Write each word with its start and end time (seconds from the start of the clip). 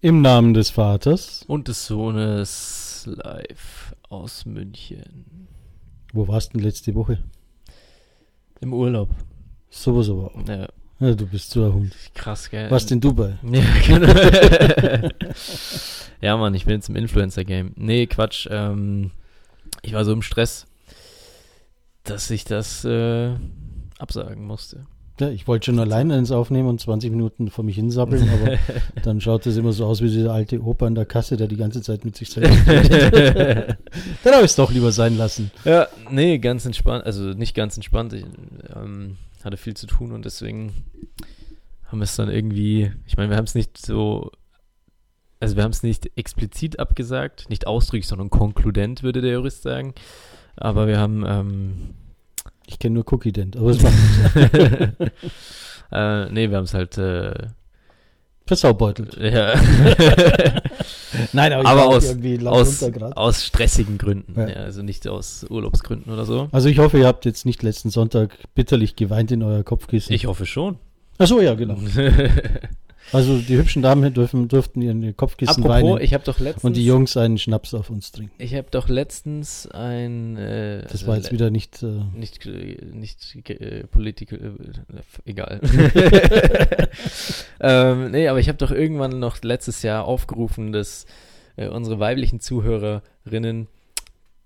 Im 0.00 0.20
Namen 0.22 0.54
des 0.54 0.70
Vaters. 0.70 1.44
Und 1.48 1.68
des 1.68 1.86
Sohnes 1.86 3.04
live 3.06 3.94
aus 4.08 4.44
München. 4.46 5.48
Wo 6.12 6.28
warst 6.28 6.52
du 6.52 6.58
denn 6.58 6.64
letzte 6.66 6.94
Woche? 6.94 7.18
Im 8.60 8.72
Urlaub. 8.72 9.10
Sowas 9.70 10.08
aber 10.08 10.26
auch. 10.34 10.48
Ja, 10.48 10.68
Ja, 11.00 11.14
du 11.14 11.26
bist 11.26 11.50
so 11.50 11.64
ein 11.66 11.72
Hund. 11.72 11.94
krass, 12.14 12.48
gell? 12.50 12.70
Warst 12.70 12.90
in 12.92 13.00
Dubai? 13.00 13.38
Ja, 13.42 13.62
genau. 13.86 14.12
ja, 16.20 16.36
Mann, 16.36 16.54
ich 16.54 16.64
bin 16.64 16.74
jetzt 16.76 16.88
im 16.88 16.96
Influencer-Game. 16.96 17.72
Nee, 17.76 18.06
Quatsch. 18.06 18.46
Ähm, 18.50 19.10
ich 19.82 19.92
war 19.92 20.04
so 20.04 20.12
im 20.12 20.22
Stress, 20.22 20.66
dass 22.04 22.30
ich 22.30 22.44
das 22.44 22.84
äh, 22.84 23.34
absagen 23.98 24.46
musste. 24.46 24.86
Ja, 25.18 25.30
ich 25.30 25.48
wollte 25.48 25.66
schon 25.66 25.78
alleine 25.78 26.14
eins 26.14 26.30
aufnehmen 26.30 26.68
und 26.68 26.78
20 26.78 27.10
Minuten 27.10 27.48
vor 27.48 27.64
mich 27.64 27.76
hinsappeln, 27.76 28.28
aber 28.28 28.58
dann 29.02 29.22
schaut 29.22 29.46
das 29.46 29.56
immer 29.56 29.72
so 29.72 29.86
aus 29.86 30.02
wie 30.02 30.08
dieser 30.08 30.32
alte 30.32 30.60
Opa 30.62 30.86
an 30.86 30.94
der 30.94 31.06
Kasse, 31.06 31.38
der 31.38 31.48
die 31.48 31.56
ganze 31.56 31.80
Zeit 31.80 32.04
mit 32.04 32.16
sich 32.16 32.28
selbst 32.28 32.68
redet. 32.68 33.78
Dann 34.24 34.34
habe 34.34 34.44
ich 34.44 34.50
es 34.50 34.56
doch 34.56 34.70
lieber 34.70 34.92
sein 34.92 35.16
lassen. 35.16 35.50
Ja, 35.64 35.88
nee, 36.10 36.38
ganz 36.38 36.66
entspannt. 36.66 37.06
Also 37.06 37.22
nicht 37.32 37.54
ganz 37.54 37.76
entspannt. 37.76 38.12
Ich 38.12 38.26
ähm, 38.74 39.16
hatte 39.42 39.56
viel 39.56 39.74
zu 39.74 39.86
tun 39.86 40.12
und 40.12 40.26
deswegen 40.26 40.72
haben 41.86 41.98
wir 41.98 42.04
es 42.04 42.16
dann 42.16 42.28
irgendwie. 42.28 42.92
Ich 43.06 43.16
meine, 43.16 43.30
wir 43.30 43.36
haben 43.36 43.44
es 43.44 43.54
nicht 43.54 43.78
so. 43.78 44.30
Also 45.40 45.56
wir 45.56 45.62
haben 45.62 45.70
es 45.70 45.82
nicht 45.82 46.10
explizit 46.16 46.78
abgesagt, 46.78 47.48
nicht 47.48 47.66
ausdrücklich, 47.66 48.06
sondern 48.06 48.30
konkludent, 48.30 49.02
würde 49.02 49.20
der 49.20 49.32
Jurist 49.32 49.62
sagen. 49.62 49.94
Aber 50.56 50.86
wir 50.86 50.98
haben. 50.98 51.24
Ähm, 51.26 51.94
Ich 52.66 52.78
kenne 52.78 52.94
nur 52.94 53.12
Cookie 53.12 53.32
Dent, 53.32 53.56
aber 53.56 53.70
es 53.70 53.82
macht 53.82 53.94
nichts. 53.94 54.56
äh, 55.92 56.30
nee, 56.30 56.50
wir 56.50 56.56
haben 56.56 56.64
es 56.64 56.74
halt. 56.74 56.98
Äh, 56.98 57.32
Versaubeutelt. 58.46 59.16
ja, 59.16 59.54
Nein, 61.32 61.52
aber, 61.52 61.62
ich 61.62 61.68
aber 61.68 61.80
war 61.80 61.86
aus, 61.88 62.16
aus, 62.46 62.82
aus 63.16 63.44
stressigen 63.44 63.98
Gründen. 63.98 64.38
Ja. 64.38 64.48
Ja. 64.48 64.54
also 64.56 64.82
nicht 64.82 65.08
aus 65.08 65.44
Urlaubsgründen 65.50 66.12
oder 66.12 66.24
so. 66.24 66.48
Also 66.52 66.68
ich 66.68 66.78
hoffe, 66.78 66.98
ihr 66.98 67.06
habt 67.06 67.24
jetzt 67.24 67.44
nicht 67.44 67.64
letzten 67.64 67.90
Sonntag 67.90 68.38
bitterlich 68.54 68.94
geweint 68.94 69.32
in 69.32 69.42
euer 69.42 69.64
Kopfkissen. 69.64 70.14
Ich 70.14 70.26
hoffe 70.26 70.46
schon. 70.46 70.78
Ach 71.18 71.26
so, 71.26 71.40
ja, 71.40 71.54
genau. 71.54 71.76
Also 73.12 73.38
die 73.38 73.56
hübschen 73.56 73.82
Damen 73.82 74.12
dürfen, 74.12 74.48
durften 74.48 74.82
ihren 74.82 75.16
Kopfkissen 75.16 75.62
Apropos, 75.64 75.70
weinen 75.94 76.00
ich 76.02 76.12
habe 76.12 76.24
doch 76.24 76.40
letztens. 76.40 76.64
und 76.64 76.76
die 76.76 76.84
Jungs 76.84 77.16
einen 77.16 77.38
Schnaps 77.38 77.72
auf 77.74 77.88
uns 77.90 78.10
trinken. 78.12 78.32
Ich 78.38 78.54
habe 78.54 78.66
doch 78.70 78.88
letztens 78.88 79.68
ein. 79.68 80.36
Äh, 80.36 80.82
Das 80.90 81.06
war 81.06 81.16
jetzt 81.16 81.30
wieder 81.32 81.50
nicht... 81.50 81.82
Äh, 81.82 82.00
Nicht, 82.14 82.44
äh, 82.46 82.78
nicht 82.92 83.36
äh, 83.48 83.84
political, 83.86 84.38
äh, 84.38 85.30
egal. 85.30 85.60
ähm, 87.60 88.10
nee, 88.10 88.28
aber 88.28 88.40
ich 88.40 88.48
habe 88.48 88.58
doch 88.58 88.70
irgendwann 88.70 89.18
noch 89.18 89.42
letztes 89.42 89.82
Jahr 89.82 90.04
aufgerufen, 90.04 90.72
dass 90.72 91.06
äh, 91.56 91.68
unsere 91.68 91.98
weiblichen 92.00 92.40
Zuhörerinnen 92.40 93.68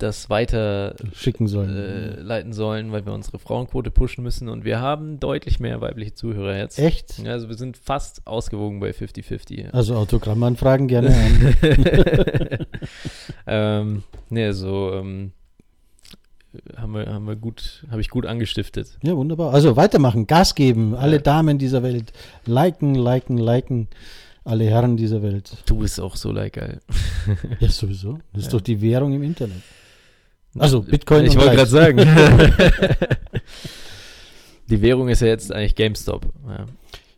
das 0.03 0.29
weiter 0.31 0.97
schicken 1.15 1.47
sollen. 1.47 1.77
äh, 1.77 2.21
leiten 2.21 2.53
sollen, 2.53 2.91
weil 2.93 3.07
wir 3.07 3.13
unsere 3.13 3.39
Frauenquote 3.39 3.91
pushen 3.91 4.25
müssen 4.25 4.49
und 4.49 4.65
wir 4.65 4.81
haben 4.81 5.21
deutlich 5.21 5.61
mehr 5.61 5.81
weibliche 5.81 6.15
Zuhörer 6.15 6.57
jetzt. 6.57 6.79
Echt? 6.79 7.19
Ja, 7.19 7.33
also 7.33 7.49
wir 7.49 7.57
sind 7.57 7.77
fast 7.77 8.27
ausgewogen 8.27 8.81
bei 8.81 8.91
50-50. 8.91 9.71
Also 9.73 9.95
Autogrammanfragen 9.97 10.89
gerne 10.89 11.15
an. 11.15 11.55
ähm, 13.47 14.03
nee, 14.29 14.53
so 14.53 14.93
ähm, 14.95 15.33
haben 16.77 16.93
wir, 16.95 17.07
haben 17.07 17.27
wir 17.27 17.37
gut, 17.37 17.85
habe 17.91 18.01
ich 18.01 18.09
gut 18.09 18.27
angestiftet. 18.27 18.99
Ja, 19.03 19.17
wunderbar. 19.17 19.55
Also 19.55 19.77
weitermachen, 19.77 20.27
Gas 20.27 20.55
geben. 20.55 20.95
Alle 20.95 21.17
Ja. 21.17 21.23
Damen 21.23 21.59
dieser 21.59 21.83
Welt 21.83 22.13
liken, 22.45 22.95
liken, 22.95 23.39
liken. 23.39 23.89
Alle 24.43 24.65
Herren 24.65 24.97
dieser 24.97 25.23
Welt. 25.23 25.53
Du 25.67 25.77
bist 25.77 26.01
auch 26.01 26.17
so 26.17 26.33
like 26.33 26.55
geil. 26.55 26.81
Ja, 27.61 27.69
sowieso. 27.69 28.19
Das 28.33 28.45
ist 28.45 28.55
doch 28.55 28.63
die 28.63 28.81
Währung 28.81 29.13
im 29.13 29.23
Internet. 29.23 29.61
Also 30.59 30.83
Bitcoin 30.83 31.27
Ich 31.27 31.37
wollte 31.37 31.57
gerade 31.57 31.71
sagen. 31.71 31.99
Die 34.69 34.83
Währung 34.83 35.09
ist 35.09 35.21
ja 35.21 35.29
jetzt 35.29 35.53
eigentlich 35.53 35.75
GameStop. 35.75 36.27
Ja. 36.47 36.67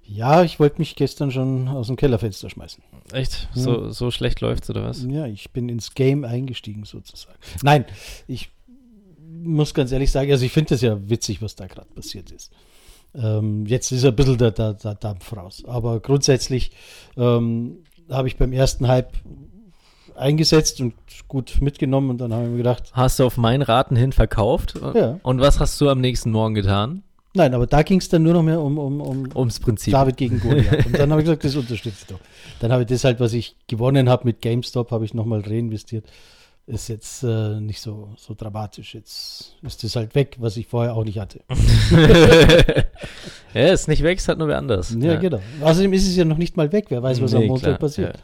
Ja, 0.04 0.42
ich 0.42 0.60
wollte 0.60 0.78
mich 0.78 0.94
gestern 0.94 1.30
schon 1.30 1.68
aus 1.68 1.86
dem 1.86 1.96
Kellerfenster 1.96 2.50
schmeißen. 2.50 2.82
Echt? 3.12 3.48
So, 3.54 3.90
so 3.90 4.10
schlecht 4.10 4.42
läuft's 4.42 4.68
oder 4.68 4.84
was? 4.84 5.06
Ja, 5.08 5.26
ich 5.26 5.52
bin 5.52 5.70
ins 5.70 5.94
Game 5.94 6.24
eingestiegen 6.24 6.84
sozusagen. 6.84 7.38
Nein, 7.62 7.86
ich 8.26 8.50
muss 9.42 9.72
ganz 9.72 9.90
ehrlich 9.90 10.10
sagen, 10.10 10.30
also 10.30 10.44
ich 10.44 10.52
finde 10.52 10.70
das 10.70 10.82
ja 10.82 10.98
witzig, 11.08 11.40
was 11.40 11.56
da 11.56 11.66
gerade 11.66 11.88
passiert 11.94 12.30
ist. 12.30 12.52
Ähm, 13.14 13.64
jetzt 13.66 13.90
ist 13.90 14.04
ein 14.04 14.14
bisschen 14.14 14.36
der, 14.38 14.50
der, 14.50 14.74
der 14.74 14.94
Dampf 14.96 15.34
raus. 15.34 15.62
Aber 15.66 16.00
grundsätzlich 16.00 16.72
ähm, 17.16 17.78
habe 18.10 18.28
ich 18.28 18.36
beim 18.36 18.52
ersten 18.52 18.88
Hype 18.88 19.12
eingesetzt 20.16 20.80
und 20.80 20.94
gut 21.28 21.58
mitgenommen 21.60 22.10
und 22.10 22.18
dann 22.18 22.32
habe 22.32 22.44
ich 22.44 22.50
mir 22.50 22.56
gedacht, 22.58 22.90
Hast 22.92 23.18
du 23.18 23.24
auf 23.24 23.36
meinen 23.36 23.62
Raten 23.62 23.96
hin 23.96 24.12
verkauft? 24.12 24.74
Ja. 24.94 25.18
Und 25.22 25.40
was 25.40 25.60
hast 25.60 25.80
du 25.80 25.88
am 25.88 26.00
nächsten 26.00 26.30
Morgen 26.30 26.54
getan? 26.54 27.02
nein, 27.34 27.54
aber 27.54 27.66
da 27.66 27.82
ging 27.82 27.98
es 27.98 28.08
dann 28.08 28.22
nur 28.22 28.34
noch 28.34 28.42
mehr 28.42 28.60
um, 28.60 28.78
um, 28.78 29.00
um 29.00 29.28
Ums 29.34 29.58
Prinzip. 29.60 29.92
David 29.92 30.16
gegen 30.16 30.38
Goliath. 30.40 30.86
Und 30.86 30.98
dann 30.98 31.10
habe 31.10 31.22
ich 31.22 31.24
gesagt, 31.24 31.44
das 31.44 31.56
unterstütze 31.56 31.98
ich 32.02 32.06
doch. 32.06 32.20
Dann 32.60 32.72
habe 32.72 32.82
ich 32.82 32.88
das 32.88 33.04
halt, 33.04 33.20
was 33.20 33.32
ich 33.32 33.56
gewonnen 33.68 34.08
habe 34.08 34.24
mit 34.24 34.42
GameStop, 34.42 34.90
habe 34.90 35.04
ich 35.04 35.14
nochmal 35.14 35.40
reinvestiert. 35.40 36.04
Ist 36.66 36.88
jetzt 36.88 37.24
äh, 37.24 37.58
nicht 37.60 37.80
so, 37.80 38.10
so 38.16 38.34
dramatisch. 38.34 38.94
Jetzt 38.94 39.56
ist 39.62 39.82
das 39.82 39.96
halt 39.96 40.14
weg, 40.14 40.36
was 40.38 40.56
ich 40.56 40.68
vorher 40.68 40.94
auch 40.94 41.04
nicht 41.04 41.18
hatte. 41.18 41.40
ja, 43.54 43.72
ist 43.72 43.88
nicht 43.88 44.04
weg, 44.04 44.18
es 44.18 44.28
hat 44.28 44.38
nur 44.38 44.46
wer 44.46 44.58
anders. 44.58 44.94
Ja, 44.96 45.16
genau. 45.16 45.40
Außerdem 45.60 45.92
ist 45.92 46.06
es 46.06 46.14
ja 46.14 46.24
noch 46.24 46.38
nicht 46.38 46.56
mal 46.56 46.70
weg. 46.70 46.86
Wer 46.90 47.02
weiß, 47.02 47.20
was 47.20 47.34
am 47.34 47.40
Nee, 47.40 47.48
Montag 47.48 47.64
klar, 47.64 47.78
passiert. 47.78 48.18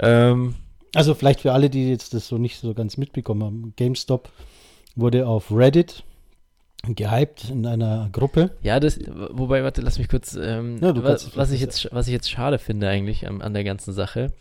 Ja. 0.00 0.30
Ähm, 0.30 0.54
Also 0.94 1.14
vielleicht 1.14 1.40
für 1.40 1.52
alle, 1.52 1.70
die 1.70 1.88
jetzt 1.88 2.14
das 2.14 2.28
so 2.28 2.38
nicht 2.38 2.58
so 2.60 2.74
ganz 2.74 2.96
mitbekommen 2.96 3.42
haben. 3.44 3.72
GameStop 3.76 4.30
wurde 4.94 5.26
auf 5.26 5.50
Reddit 5.50 6.04
gehypt 6.84 7.48
in 7.48 7.64
einer 7.66 8.08
Gruppe. 8.12 8.50
Ja, 8.62 8.80
das, 8.80 8.98
wobei, 9.30 9.62
warte, 9.62 9.80
lass 9.82 9.98
mich 9.98 10.08
kurz, 10.08 10.34
ähm, 10.34 10.78
Ja, 10.82 10.92
du 10.92 11.02
wa- 11.02 11.08
kannst 11.10 11.28
es 11.28 11.36
was, 11.36 11.50
ich 11.52 11.60
jetzt, 11.60 11.88
was 11.92 12.08
ich 12.08 12.12
jetzt 12.12 12.28
schade 12.30 12.58
finde 12.58 12.88
eigentlich 12.88 13.26
an, 13.28 13.40
an 13.40 13.54
der 13.54 13.62
ganzen 13.64 13.92
Sache, 13.92 14.32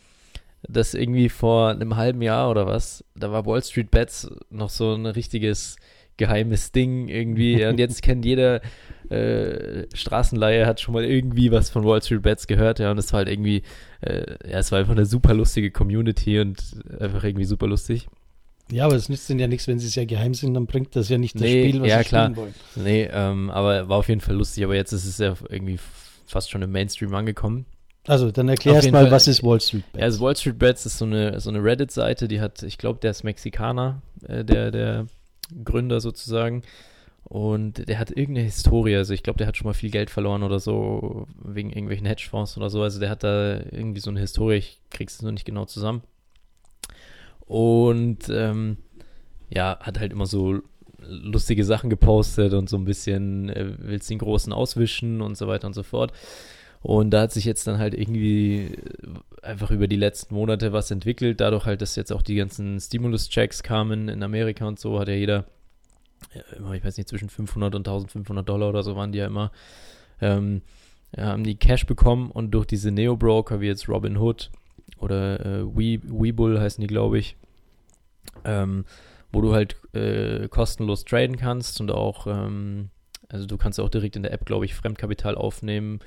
dass 0.68 0.94
irgendwie 0.94 1.30
vor 1.30 1.70
einem 1.70 1.96
halben 1.96 2.22
Jahr 2.22 2.50
oder 2.50 2.66
was, 2.68 3.04
da 3.16 3.32
war 3.32 3.46
Wall 3.46 3.64
Street 3.64 3.92
Bets 3.92 4.30
noch 4.50 4.70
so 4.70 4.94
ein 4.94 5.06
richtiges 5.06 5.76
geheimes 6.18 6.72
Ding 6.72 7.08
irgendwie 7.08 7.66
und 7.66 7.80
jetzt 7.80 8.02
kennt 8.02 8.26
jeder 8.26 8.62
äh, 9.10 9.88
Straßenleihe 9.94 10.66
hat 10.66 10.80
schon 10.80 10.94
mal 10.94 11.04
irgendwie 11.04 11.52
was 11.52 11.70
von 11.70 11.84
Wall 11.84 12.02
Street 12.02 12.22
Bets 12.22 12.48
gehört, 12.48 12.80
ja, 12.80 12.92
und 12.92 12.98
es 12.98 13.12
war 13.12 13.20
halt 13.20 13.30
irgendwie, 13.30 13.64
äh, 14.02 14.24
ja, 14.50 14.60
es 14.60 14.72
war 14.72 14.80
einfach 14.80 14.94
eine 14.94 15.06
super 15.06 15.34
lustige 15.34 15.70
Community 15.70 16.40
und 16.40 16.62
einfach 17.00 17.24
irgendwie 17.24 17.44
super 17.46 17.68
lustig. 17.68 18.08
Ja, 18.72 18.86
aber 18.86 18.96
es 18.96 19.10
nützt 19.10 19.30
ihnen 19.30 19.40
ja 19.40 19.48
nichts, 19.48 19.68
wenn 19.68 19.80
sie 19.80 19.90
sehr 19.90 20.06
geheim 20.06 20.34
sind, 20.34 20.54
dann 20.54 20.66
bringt 20.66 20.96
das 20.96 21.10
ja 21.10 21.18
nicht 21.18 21.36
das 21.36 21.42
Nee, 21.42 21.68
Spiel, 21.68 21.82
was 21.82 21.90
ja, 21.90 21.98
sie 22.00 22.06
klar. 22.06 22.26
spielen 22.28 22.38
wollen. 22.38 22.54
Nee, 22.76 23.10
ähm, 23.12 23.50
aber 23.50 23.90
war 23.90 23.98
auf 23.98 24.08
jeden 24.08 24.22
Fall 24.22 24.36
lustig, 24.36 24.64
aber 24.64 24.76
jetzt 24.76 24.94
ist 24.94 25.06
es 25.06 25.18
ja 25.18 25.36
irgendwie 25.50 25.78
fast 26.26 26.50
schon 26.50 26.62
im 26.62 26.72
Mainstream 26.72 27.14
angekommen. 27.14 27.66
Also, 28.08 28.32
dann 28.32 28.48
erklär 28.48 28.76
erst 28.76 28.92
mal, 28.92 29.04
Fall. 29.04 29.12
was 29.12 29.28
ist 29.28 29.44
Wall 29.44 29.60
Street 29.60 29.84
Bets? 29.92 30.00
Ja, 30.00 30.06
also 30.06 30.22
Wall 30.22 30.36
Street 30.38 30.58
Bets 30.58 30.86
ist 30.86 30.98
so 30.98 31.06
eine, 31.06 31.40
so 31.42 31.50
eine 31.50 31.62
Reddit-Seite, 31.62 32.30
die 32.30 32.40
hat, 32.40 32.64
ich 32.64 32.78
glaube, 32.78 33.00
der 33.00 33.12
ist 33.12 33.24
Mexikaner, 33.24 34.02
äh, 34.28 34.46
der, 34.46 34.72
der 34.72 35.08
Gründer 35.64 36.00
sozusagen. 36.00 36.64
Und 37.24 37.88
der 37.88 37.98
hat 37.98 38.10
irgendeine 38.10 38.46
Historie, 38.46 38.96
also 38.96 39.14
ich 39.14 39.24
glaube, 39.24 39.38
der 39.38 39.48
hat 39.48 39.56
schon 39.56 39.68
mal 39.68 39.74
viel 39.74 39.92
Geld 39.92 40.10
verloren 40.10 40.44
oder 40.44 40.60
so, 40.60 41.28
wegen 41.42 41.70
irgendwelchen 41.70 42.06
Hedgefonds 42.06 42.58
oder 42.58 42.70
so. 42.70 42.82
Also 42.82 43.00
der 43.00 43.10
hat 43.10 43.24
da 43.24 43.58
irgendwie 43.72 44.02
so 44.02 44.10
eine 44.10 44.20
Historie, 44.20 44.56
ich 44.56 44.82
krieg's 44.90 45.22
nur 45.22 45.32
nicht 45.32 45.46
genau 45.46 45.66
zusammen. 45.66 46.02
Und 47.46 48.30
ähm, 48.30 48.78
ja, 49.50 49.78
hat 49.82 50.00
halt 50.00 50.12
immer 50.12 50.26
so 50.26 50.62
lustige 51.00 51.64
Sachen 51.64 51.90
gepostet 51.90 52.54
und 52.54 52.70
so 52.70 52.78
ein 52.78 52.86
bisschen 52.86 53.50
äh, 53.50 53.74
willst 53.78 54.10
den 54.10 54.20
Großen 54.20 54.54
auswischen 54.54 55.22
und 55.22 55.38
so 55.38 55.48
weiter 55.48 55.68
und 55.68 55.74
so 55.74 55.84
fort. 55.84 56.14
Und 56.82 57.12
da 57.12 57.22
hat 57.22 57.32
sich 57.32 57.46
jetzt 57.46 57.68
dann 57.68 57.78
halt 57.78 57.94
irgendwie 57.94 58.72
äh, 58.74 59.44
einfach 59.44 59.72
über 59.72 59.88
die 59.88 59.96
letzten 59.96 60.36
Monate 60.36 60.74
was 60.74 60.92
entwickelt. 60.92 61.40
Dadurch 61.40 61.66
halt, 61.66 61.82
dass 61.82 61.96
jetzt 61.96 62.12
auch 62.12 62.22
die 62.22 62.36
ganzen 62.36 62.80
Stimulus-Checks 62.80 63.64
kamen 63.64 64.10
in 64.10 64.24
Amerika 64.24 64.66
und 64.68 64.80
so, 64.80 65.00
hat 65.00 65.08
ja 65.08 65.14
jeder, 65.14 65.46
immer, 66.58 66.74
ich 66.74 66.84
weiß 66.84 66.98
nicht, 66.98 67.10
zwischen 67.10 67.30
500 67.30 67.76
und 67.76 67.88
1500 67.88 68.48
Dollar 68.48 68.70
oder 68.70 68.84
so 68.84 68.96
waren 68.96 69.12
die 69.12 69.20
ja 69.20 69.28
immer, 69.28 69.52
ähm, 70.22 70.62
ja, 71.16 71.26
haben 71.26 71.44
die 71.44 71.56
Cash 71.56 71.86
bekommen 71.86 72.32
und 72.32 72.52
durch 72.52 72.66
diese 72.66 72.92
Neo-Broker 72.92 73.62
wie 73.62 73.68
jetzt 73.68 73.88
Robinhood 73.88 74.50
oder 74.98 75.40
äh, 75.40 75.64
We, 75.66 76.00
Webull 76.04 76.60
heißen 76.60 76.82
die, 76.82 76.88
glaube 76.88 77.20
ich, 77.20 77.36
ähm, 78.46 78.86
wo 79.32 79.42
du 79.42 79.54
halt 79.54 79.76
äh, 79.94 80.48
kostenlos 80.48 81.06
traden 81.06 81.38
kannst 81.38 81.82
und 81.82 81.92
auch, 81.92 82.28
ähm, 82.28 82.90
also 83.30 83.46
du 83.46 83.58
kannst 83.58 83.80
auch 83.80 83.90
direkt 83.90 84.16
in 84.16 84.24
der 84.24 84.34
App, 84.34 84.46
glaube 84.46 84.66
ich, 84.66 84.74
Fremdkapital 84.74 85.36
aufnehmen 85.36 86.00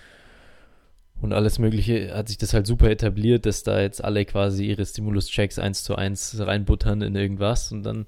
und 1.20 1.32
alles 1.32 1.58
Mögliche, 1.58 2.14
hat 2.14 2.28
sich 2.28 2.38
das 2.38 2.52
halt 2.52 2.66
super 2.66 2.90
etabliert, 2.90 3.46
dass 3.46 3.62
da 3.62 3.80
jetzt 3.80 4.04
alle 4.04 4.24
quasi 4.24 4.66
ihre 4.66 4.84
Stimulus-Checks 4.84 5.58
eins 5.58 5.82
zu 5.82 5.96
eins 5.96 6.36
reinbuttern 6.38 7.02
in 7.02 7.14
irgendwas. 7.14 7.72
Und 7.72 7.82
dann 7.84 8.06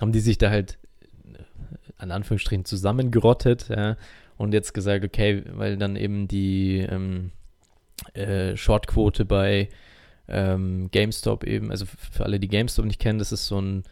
haben 0.00 0.12
die 0.12 0.20
sich 0.20 0.38
da 0.38 0.50
halt 0.50 0.78
äh, 1.32 1.38
an 1.98 2.10
Anführungsstrichen 2.10 2.64
zusammengerottet, 2.64 3.68
ja, 3.68 3.96
und 4.36 4.54
jetzt 4.54 4.72
gesagt, 4.72 5.04
okay, 5.04 5.42
weil 5.52 5.76
dann 5.76 5.96
eben 5.96 6.28
die 6.28 6.78
ähm, 6.78 7.32
äh, 8.14 8.56
Shortquote 8.56 9.24
bei 9.24 9.68
ähm, 10.28 10.88
GameStop 10.92 11.44
eben, 11.44 11.70
also 11.70 11.86
für 11.86 12.24
alle, 12.24 12.38
die 12.38 12.48
GameStop 12.48 12.84
nicht 12.84 13.00
kennen, 13.00 13.18
das 13.18 13.32
ist 13.32 13.46
so 13.46 13.60
ein 13.60 13.82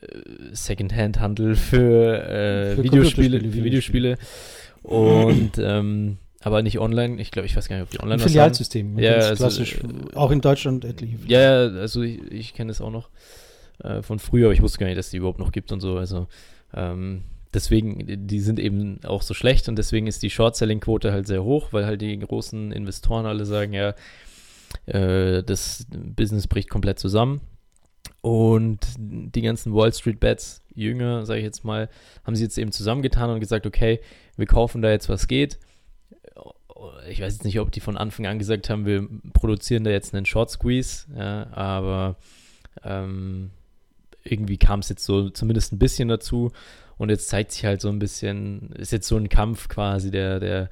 äh, 0.00 0.52
Secondhand-Handel 0.52 1.56
für, 1.56 2.22
äh, 2.22 2.74
für 2.76 2.84
Videospiele, 2.84 3.40
für 3.40 3.64
Videospiele. 3.64 4.18
Und 4.82 5.52
ähm, 5.58 6.18
aber 6.40 6.62
nicht 6.62 6.78
online. 6.78 7.20
Ich 7.20 7.30
glaube, 7.30 7.46
ich 7.46 7.56
weiß 7.56 7.68
gar 7.68 7.76
nicht, 7.76 7.84
ob 7.84 7.90
die 7.90 8.00
online 8.00 8.22
Ein 8.22 8.28
Filialsystem. 8.28 8.98
Ja, 8.98 9.12
also, 9.14 9.34
klassisch. 9.34 9.78
äh, 9.78 10.16
auch 10.16 10.30
in 10.30 10.40
Deutschland 10.40 10.84
etliche. 10.84 11.18
Ja, 11.26 11.40
ja, 11.40 11.78
also 11.78 12.02
ich, 12.02 12.20
ich 12.32 12.54
kenne 12.54 12.70
es 12.70 12.80
auch 12.80 12.90
noch 12.90 13.10
äh, 13.82 14.02
von 14.02 14.18
früher, 14.18 14.46
aber 14.46 14.54
ich 14.54 14.62
wusste 14.62 14.78
gar 14.78 14.86
nicht, 14.86 14.98
dass 14.98 15.10
die 15.10 15.18
überhaupt 15.18 15.38
noch 15.38 15.52
gibt 15.52 15.70
und 15.70 15.80
so. 15.80 15.96
Also 15.96 16.28
ähm, 16.74 17.22
deswegen, 17.52 18.26
die 18.26 18.40
sind 18.40 18.58
eben 18.58 19.00
auch 19.04 19.22
so 19.22 19.34
schlecht 19.34 19.68
und 19.68 19.76
deswegen 19.76 20.06
ist 20.06 20.22
die 20.22 20.30
Short-Selling-Quote 20.30 21.12
halt 21.12 21.26
sehr 21.26 21.44
hoch, 21.44 21.72
weil 21.72 21.84
halt 21.84 22.00
die 22.00 22.18
großen 22.18 22.72
Investoren 22.72 23.26
alle 23.26 23.44
sagen, 23.44 23.74
ja, 23.74 23.94
äh, 24.86 25.42
das 25.42 25.86
Business 25.90 26.46
bricht 26.46 26.70
komplett 26.70 26.98
zusammen. 26.98 27.40
Und 28.22 28.80
die 28.98 29.40
ganzen 29.40 29.74
Wall 29.74 29.92
Street 29.94 30.20
Bets, 30.20 30.62
Jünger, 30.74 31.24
sage 31.24 31.40
ich 31.40 31.44
jetzt 31.44 31.64
mal, 31.64 31.88
haben 32.24 32.36
sie 32.36 32.42
jetzt 32.42 32.58
eben 32.58 32.70
zusammengetan 32.70 33.30
und 33.30 33.40
gesagt, 33.40 33.66
okay, 33.66 34.00
wir 34.36 34.46
kaufen 34.46 34.82
da 34.82 34.90
jetzt, 34.90 35.08
was 35.08 35.26
geht. 35.26 35.58
Ich 37.08 37.20
weiß 37.20 37.34
jetzt 37.34 37.44
nicht, 37.44 37.60
ob 37.60 37.70
die 37.72 37.80
von 37.80 37.96
Anfang 37.96 38.26
an 38.26 38.38
gesagt 38.38 38.70
haben, 38.70 38.86
wir 38.86 39.08
produzieren 39.32 39.84
da 39.84 39.90
jetzt 39.90 40.14
einen 40.14 40.26
Short 40.26 40.50
Squeeze, 40.50 41.06
ja, 41.16 41.46
aber 41.52 42.16
ähm, 42.84 43.50
irgendwie 44.24 44.58
kam 44.58 44.80
es 44.80 44.88
jetzt 44.88 45.04
so 45.04 45.30
zumindest 45.30 45.72
ein 45.72 45.78
bisschen 45.78 46.08
dazu. 46.08 46.52
Und 46.98 47.08
jetzt 47.08 47.28
zeigt 47.28 47.52
sich 47.52 47.64
halt 47.64 47.80
so 47.80 47.88
ein 47.88 47.98
bisschen, 47.98 48.72
ist 48.72 48.92
jetzt 48.92 49.08
so 49.08 49.16
ein 49.16 49.30
Kampf 49.30 49.68
quasi 49.68 50.10
der, 50.10 50.38
der 50.38 50.70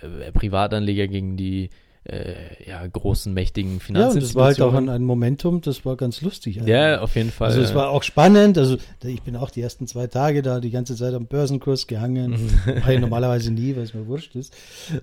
äh, 0.00 0.32
Privatanleger 0.32 1.08
gegen 1.08 1.36
die 1.36 1.68
äh, 2.10 2.34
ja, 2.66 2.86
großen, 2.86 3.34
mächtigen 3.34 3.72
Ja, 3.72 3.74
und 3.74 3.82
Finanzinstitutionen. 3.82 4.26
das 4.26 4.34
war 4.34 4.46
halt 4.46 4.62
auch 4.62 4.78
ein, 4.78 4.88
ein 4.88 5.04
Momentum, 5.04 5.60
das 5.60 5.84
war 5.84 5.94
ganz 5.96 6.22
lustig. 6.22 6.56
Ja, 6.64 7.00
auf 7.02 7.16
jeden 7.16 7.30
Fall. 7.30 7.48
Also 7.48 7.60
es 7.60 7.74
war 7.74 7.90
auch 7.90 8.02
spannend. 8.02 8.56
Also 8.56 8.78
ich 9.04 9.22
bin 9.22 9.36
auch 9.36 9.50
die 9.50 9.60
ersten 9.60 9.86
zwei 9.86 10.06
Tage 10.06 10.40
da 10.40 10.60
die 10.60 10.70
ganze 10.70 10.96
Zeit 10.96 11.12
am 11.12 11.26
Börsenkurs 11.26 11.86
gehangen. 11.86 12.30
Mhm. 12.30 12.82
War 12.82 12.92
ich 12.92 13.00
normalerweise 13.00 13.50
nie, 13.52 13.76
weil 13.76 13.82
es 13.82 13.92
mir 13.92 14.06
wurscht 14.06 14.34
ist. 14.36 14.54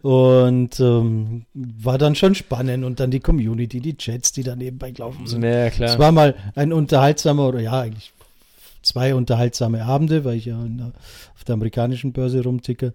Und 0.01 0.79
ähm, 0.79 1.45
war 1.53 1.99
dann 1.99 2.15
schon 2.15 2.33
spannend. 2.33 2.83
Und 2.83 2.99
dann 2.99 3.11
die 3.11 3.19
Community, 3.19 3.79
die 3.81 3.97
Chats, 3.97 4.31
die 4.31 4.43
da 4.43 4.55
nebenbei 4.55 4.89
gelaufen 4.91 5.27
sind. 5.27 5.43
ja, 5.43 5.69
klar. 5.69 5.89
Es 5.89 5.99
war 5.99 6.11
mal 6.11 6.35
ein 6.55 6.73
unterhaltsamer 6.73 7.47
oder 7.47 7.59
ja, 7.59 7.81
eigentlich 7.81 8.13
zwei 8.81 9.13
unterhaltsame 9.13 9.83
Abende, 9.85 10.25
weil 10.25 10.37
ich 10.37 10.45
ja 10.45 10.57
auf 11.35 11.43
der 11.43 11.53
amerikanischen 11.53 12.13
Börse 12.13 12.43
rumticke. 12.43 12.93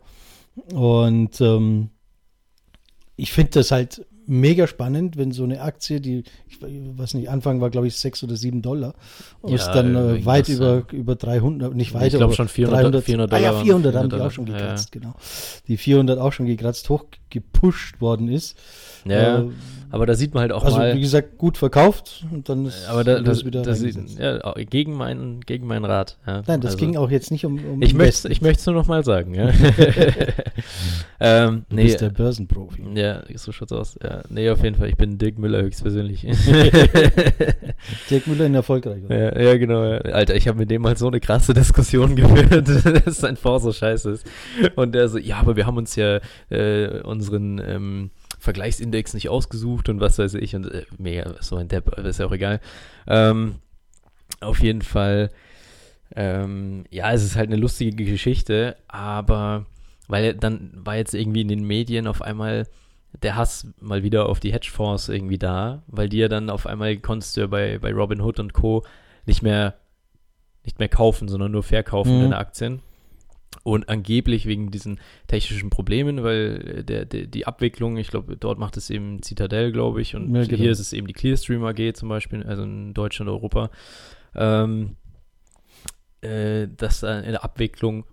Und 0.72 1.40
ähm, 1.40 1.90
ich 3.20 3.32
finde 3.32 3.50
das 3.52 3.70
halt 3.70 4.06
mega 4.30 4.66
spannend, 4.66 5.16
wenn 5.16 5.32
so 5.32 5.44
eine 5.44 5.60
Aktie, 5.60 6.00
die, 6.00 6.24
ich 6.48 6.58
weiß 6.62 7.14
nicht, 7.14 7.28
Anfang 7.28 7.60
war 7.60 7.68
glaube 7.70 7.86
ich 7.88 7.96
sechs 7.96 8.22
oder 8.22 8.36
sieben 8.36 8.62
Dollar, 8.62 8.94
und 9.42 9.50
Ja, 9.50 9.56
ist 9.56 9.66
dann 9.68 9.94
äh, 9.94 10.24
weit 10.24 10.48
ja. 10.48 10.54
über, 10.56 10.82
über 10.92 11.16
300, 11.16 11.74
nicht 11.74 11.92
weiter, 11.92 12.06
Ich 12.06 12.14
glaube 12.16 12.34
schon 12.34 12.48
400, 12.48 13.02
400 13.04 13.30
Dollar. 13.32 13.42
Ah 13.42 13.44
ja, 13.44 13.54
waren 13.54 13.64
400 13.64 13.94
haben 13.94 14.08
die 14.10 14.16
auch 14.16 14.30
schon 14.30 14.46
Ja, 14.46 14.52
ja. 14.52 14.58
gekratzt, 14.60 14.92
genau. 14.92 15.14
Die 15.68 15.76
400 15.76 16.18
auch 16.18 16.32
schon 16.32 16.46
gekratzt, 16.46 16.88
hochgepusht 16.88 18.00
worden 18.00 18.28
ist. 18.28 18.56
Ja, 19.04 19.40
Äh, 19.40 19.44
aber 19.92 20.06
da 20.06 20.14
sieht 20.14 20.34
man 20.34 20.42
halt 20.42 20.52
auch 20.52 20.62
also 20.64 20.76
mal. 20.76 20.94
wie 20.94 21.00
gesagt, 21.00 21.36
gut 21.38 21.58
verkauft 21.58 22.24
und 22.30 22.48
dann 22.48 22.66
ist 22.66 22.86
aber 22.88 23.02
da, 23.02 23.20
das, 23.20 23.44
wieder 23.44 23.62
das, 23.62 23.82
ja, 23.82 24.38
gegen 24.68 24.92
meinen 24.94 25.40
gegen 25.40 25.66
meinen 25.66 25.84
Rat. 25.84 26.16
Ja. 26.26 26.42
Nein, 26.46 26.60
das 26.60 26.74
Also, 26.74 26.84
ging 26.84 26.96
auch 26.96 27.10
jetzt 27.10 27.30
nicht 27.32 27.44
um, 27.44 27.58
um 27.64 27.82
Ich 27.82 27.94
möchte 27.94 28.28
ich 28.28 28.40
möchte 28.42 28.60
es 28.60 28.66
nur 28.66 28.74
noch 28.76 28.86
mal 28.86 29.02
sagen. 29.04 29.34
Ja. 29.34 29.50
ähm, 31.20 31.64
Du 31.68 31.76
nee, 31.76 31.84
bist 31.84 32.00
der 32.00 32.10
Börsenprofi. 32.10 32.82
ja, 32.94 33.22
so 33.34 33.52
schaut's 33.52 33.72
aus. 33.72 33.98
Ja, 34.02 34.19
nee, 34.28 34.50
auf 34.50 34.62
jeden 34.62 34.76
Fall. 34.76 34.88
Ich 34.88 34.96
bin 34.96 35.18
Dirk 35.18 35.38
Müller 35.38 35.62
höchstpersönlich. 35.62 36.22
Dirk 38.10 38.26
Müller 38.26 38.46
in 38.46 38.54
erfolgreich. 38.54 39.04
oder? 39.04 39.36
Ja, 39.36 39.40
ja, 39.40 39.56
genau. 39.56 39.84
Ja. 39.84 39.98
Alter, 39.98 40.34
ich 40.34 40.48
habe 40.48 40.58
mit 40.58 40.70
dem 40.70 40.82
mal 40.82 40.96
so 40.96 41.06
eine 41.06 41.20
krasse 41.20 41.54
Diskussion 41.54 42.16
geführt, 42.16 42.68
dass 43.06 43.18
sein 43.18 43.36
Fonds 43.36 43.64
so 43.64 43.72
scheiße 43.72 44.10
ist. 44.10 44.26
Und 44.76 44.94
der 44.94 45.08
so, 45.08 45.18
ja, 45.18 45.38
aber 45.38 45.56
wir 45.56 45.66
haben 45.66 45.76
uns 45.76 45.96
ja 45.96 46.20
äh, 46.50 47.00
unseren 47.02 47.60
ähm, 47.64 48.10
Vergleichsindex 48.38 49.14
nicht 49.14 49.28
ausgesucht 49.28 49.88
und 49.88 50.00
was 50.00 50.18
weiß 50.18 50.34
ich. 50.34 50.54
Und 50.54 50.66
äh, 50.66 50.84
mega, 50.98 51.34
so 51.40 51.56
ein 51.56 51.68
Depp, 51.68 51.88
aber 51.88 52.08
ist 52.08 52.18
ja 52.20 52.26
auch 52.26 52.32
egal. 52.32 52.60
Ähm, 53.06 53.56
auf 54.40 54.60
jeden 54.60 54.82
Fall, 54.82 55.30
ähm, 56.16 56.84
ja, 56.90 57.12
es 57.12 57.22
ist 57.22 57.36
halt 57.36 57.48
eine 57.48 57.60
lustige 57.60 58.04
Geschichte, 58.04 58.76
aber 58.88 59.66
weil 60.08 60.34
dann 60.34 60.72
war 60.74 60.96
jetzt 60.96 61.14
irgendwie 61.14 61.42
in 61.42 61.48
den 61.48 61.64
Medien 61.64 62.06
auf 62.06 62.20
einmal 62.20 62.66
der 63.22 63.36
Hass 63.36 63.66
mal 63.80 64.02
wieder 64.02 64.28
auf 64.28 64.40
die 64.40 64.52
Hedgefonds 64.52 65.08
irgendwie 65.08 65.38
da, 65.38 65.82
weil 65.86 66.08
die 66.08 66.18
ja 66.18 66.28
dann 66.28 66.48
auf 66.50 66.66
einmal 66.66 66.96
konntest 66.98 67.36
du 67.36 67.42
ja 67.42 67.46
bei, 67.46 67.78
bei 67.78 67.92
Robin 67.92 68.20
Hood 68.20 68.38
und 68.40 68.52
Co. 68.52 68.84
nicht 69.26 69.42
mehr 69.42 69.74
nicht 70.64 70.78
mehr 70.78 70.88
kaufen, 70.88 71.26
sondern 71.28 71.52
nur 71.52 71.62
verkaufen 71.62 72.16
Mhm. 72.18 72.20
deine 72.20 72.36
Aktien. 72.38 72.80
Und 73.62 73.88
angeblich 73.88 74.46
wegen 74.46 74.70
diesen 74.70 75.00
technischen 75.26 75.70
Problemen, 75.70 76.22
weil 76.22 76.84
der, 76.84 77.04
der, 77.04 77.26
die 77.26 77.46
Abwicklung, 77.46 77.96
ich 77.96 78.08
glaube, 78.08 78.36
dort 78.36 78.58
macht 78.58 78.76
es 78.76 78.90
eben 78.90 79.22
Citadel, 79.22 79.72
glaube 79.72 80.00
ich, 80.02 80.14
und 80.14 80.34
Ja, 80.34 80.44
genau. 80.44 80.56
hier 80.56 80.70
ist 80.70 80.78
es 80.78 80.92
eben 80.92 81.06
die 81.06 81.12
Clearstream 81.14 81.64
AG 81.64 81.94
zum 81.94 82.08
Beispiel, 82.10 82.42
also 82.44 82.62
in 82.62 82.94
Deutschland, 82.94 83.28
Europa, 83.30 83.70
ähm, 84.34 84.96
äh, 86.20 86.68
dass 86.76 87.00
dann 87.00 87.24
in 87.24 87.32
der 87.32 87.42
Abwicklung 87.44 88.04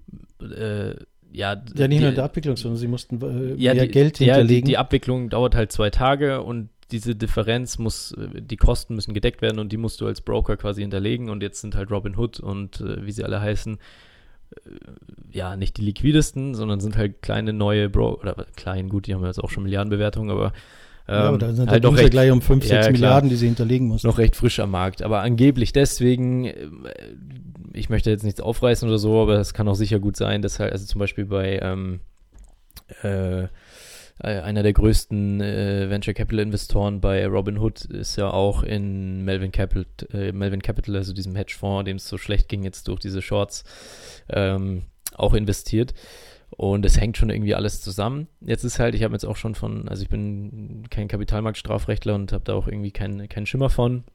äh, 0.41 0.95
ja, 1.31 1.61
Ja, 1.75 1.87
nicht 1.87 1.99
nur 1.99 2.09
in 2.09 2.13
die- 2.13 2.15
der 2.15 2.23
Abwicklung, 2.23 2.55
sondern 2.57 2.77
sie 2.77 2.87
mussten 2.87 3.21
äh, 3.21 3.53
ja, 3.61 3.73
mehr 3.73 3.85
die, 3.85 3.91
Geld 3.91 4.19
ja, 4.19 4.25
die, 4.25 4.31
hinterlegen. 4.31 4.67
die 4.67 4.77
Abwicklung 4.77 5.29
dauert 5.29 5.55
halt 5.55 5.71
zwei 5.71 5.89
Tage 5.89 6.41
und 6.41 6.69
diese 6.91 7.15
Differenz 7.15 7.77
muss, 7.79 8.13
äh, 8.13 8.41
die 8.41 8.55
Kosten 8.57 8.95
müssen 8.95 9.13
gedeckt 9.13 9.41
werden 9.41 9.59
und 9.59 9.71
die 9.71 9.77
musst 9.77 9.99
du 10.01 10.07
als 10.07 10.21
Broker 10.21 10.55
quasi 10.57 10.81
hinterlegen 10.81 11.29
und 11.29 11.43
jetzt 11.43 11.61
sind 11.61 11.75
halt 11.75 11.91
Robinhood 11.91 12.39
und 12.39 12.79
äh, 12.81 13.05
wie 13.05 13.11
sie 13.11 13.23
alle 13.25 13.41
heißen, 13.41 13.77
äh, 14.55 14.69
ja, 15.31 15.55
nicht 15.57 15.77
die 15.77 15.81
liquidesten, 15.83 16.55
sondern 16.55 16.79
sind 16.79 16.95
halt 16.97 17.21
kleine 17.21 17.51
neue 17.53 17.89
Bro 17.89 18.19
oder 18.21 18.45
klein, 18.55 18.87
gut, 18.89 19.07
die 19.07 19.13
haben 19.13 19.25
jetzt 19.25 19.43
auch 19.43 19.49
schon 19.49 19.63
Milliardenbewertungen, 19.63 20.31
aber, 20.31 20.53
ähm, 21.09 21.13
ja, 21.15 21.21
aber 21.27 21.37
da, 21.37 21.51
da 21.51 21.65
halt 21.67 21.81
ging 21.81 21.81
noch 21.83 21.93
es 21.93 21.99
ja 21.99 22.03
recht, 22.03 22.11
gleich 22.11 22.31
um 22.31 22.41
5, 22.41 22.63
Ja, 22.63 22.69
6 22.69 22.85
klar. 22.85 22.91
Milliarden, 22.93 23.29
die 23.29 23.35
sie 23.35 23.45
hinterlegen 23.47 23.87
mussten. 23.87 24.07
noch 24.07 24.17
recht 24.17 24.35
frisch 24.35 24.59
am 24.59 24.71
Markt. 24.71 25.01
Aber 25.01 25.21
angeblich 25.21 25.71
deswegen, 25.73 26.45
äh, 26.45 26.53
ich 27.77 27.89
möchte 27.89 28.09
jetzt 28.09 28.23
nichts 28.23 28.41
aufreißen 28.41 28.87
oder 28.87 28.97
so, 28.97 29.21
aber 29.21 29.39
es 29.39 29.53
kann 29.53 29.67
auch 29.67 29.75
sicher 29.75 29.99
gut 29.99 30.17
sein, 30.17 30.41
dass 30.41 30.59
halt, 30.59 30.71
also 30.71 30.85
zum 30.85 30.99
Beispiel 30.99 31.25
bei 31.25 31.59
ähm, 31.61 31.99
äh, 33.03 33.47
äh, 34.23 34.39
einer 34.41 34.63
der 34.63 34.73
größten 34.73 35.41
äh, 35.41 35.89
Venture 35.89 36.13
Capital 36.13 36.39
Investoren 36.39 37.01
bei 37.01 37.25
Robinhood 37.27 37.85
ist 37.85 38.15
ja 38.15 38.29
auch 38.31 38.63
in 38.63 39.23
Melvin 39.23 39.51
Capital, 39.51 39.85
äh, 40.11 40.31
Melvin 40.31 40.61
Capital, 40.61 40.95
also 40.95 41.13
diesem 41.13 41.35
Hedgefonds, 41.35 41.85
dem 41.85 41.97
es 41.97 42.07
so 42.07 42.17
schlecht 42.17 42.49
ging 42.49 42.63
jetzt 42.63 42.87
durch 42.87 42.99
diese 42.99 43.21
Shorts, 43.21 43.63
ähm, 44.29 44.83
auch 45.15 45.33
investiert. 45.33 45.93
Und 46.49 46.85
es 46.85 46.99
hängt 46.99 47.17
schon 47.17 47.29
irgendwie 47.29 47.55
alles 47.55 47.81
zusammen. 47.81 48.27
Jetzt 48.39 48.63
ist 48.63 48.79
halt, 48.79 48.95
ich 48.95 49.03
habe 49.03 49.13
jetzt 49.13 49.25
auch 49.25 49.35
schon 49.35 49.53
von, 49.53 49.87
also 49.89 50.01
ich 50.01 50.09
bin 50.09 50.87
kein 50.89 51.09
Kapitalmarktstrafrechtler 51.09 52.15
und 52.15 52.31
habe 52.31 52.45
da 52.45 52.53
auch 52.53 52.67
irgendwie 52.67 52.91
keinen 52.91 53.27
keinen 53.27 53.45
Schimmer 53.45 53.69
von. 53.69 54.05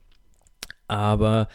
Aber 0.87 1.47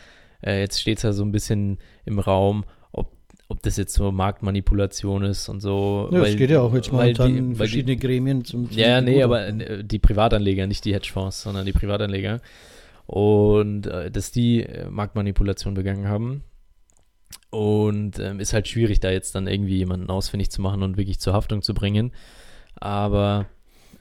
äh, 0.44 0.60
jetzt 0.60 0.80
steht 0.80 0.98
es 0.98 1.02
ja 1.02 1.12
so 1.12 1.24
ein 1.24 1.32
bisschen 1.32 1.78
im 2.04 2.18
Raum, 2.18 2.64
ob, 2.92 3.12
ob 3.48 3.62
das 3.62 3.76
jetzt 3.76 3.94
so 3.94 4.12
Marktmanipulation 4.12 5.24
ist 5.24 5.48
und 5.48 5.60
so. 5.60 6.08
ja, 6.12 6.22
es 6.24 6.36
geht 6.36 6.50
ja 6.50 6.60
auch 6.60 6.74
jetzt 6.74 6.92
weil 6.92 7.12
die- 7.14 7.22
in 7.36 7.48
weil 7.50 7.56
verschiedene 7.56 7.96
Gremien 7.96 8.44
zum, 8.44 8.68
zum 8.70 8.78
ja, 8.78 9.00
nee, 9.00 9.22
aber 9.22 9.46
äh, 9.48 9.84
die 9.84 9.98
Privatanleger, 9.98 10.66
nicht 10.66 10.84
die 10.84 10.94
Hedgefonds, 10.94 11.42
sondern 11.42 11.66
die 11.66 11.72
Privatanleger. 11.72 12.40
Und 13.06 13.86
äh, 13.86 14.10
dass 14.10 14.32
die 14.32 14.62
äh, 14.64 14.88
Marktmanipulation 14.90 15.74
begangen 15.74 16.08
haben. 16.08 16.44
Und 17.50 18.18
ähm, 18.18 18.40
ist 18.40 18.52
halt 18.52 18.68
schwierig, 18.68 19.00
da 19.00 19.10
jetzt 19.10 19.34
dann 19.34 19.46
irgendwie 19.46 19.78
jemanden 19.78 20.10
ausfindig 20.10 20.50
zu 20.50 20.60
machen 20.60 20.82
und 20.82 20.98
wirklich 20.98 21.18
zur 21.18 21.32
Haftung 21.32 21.62
zu 21.62 21.72
bringen. 21.72 22.12
Aber 22.74 23.46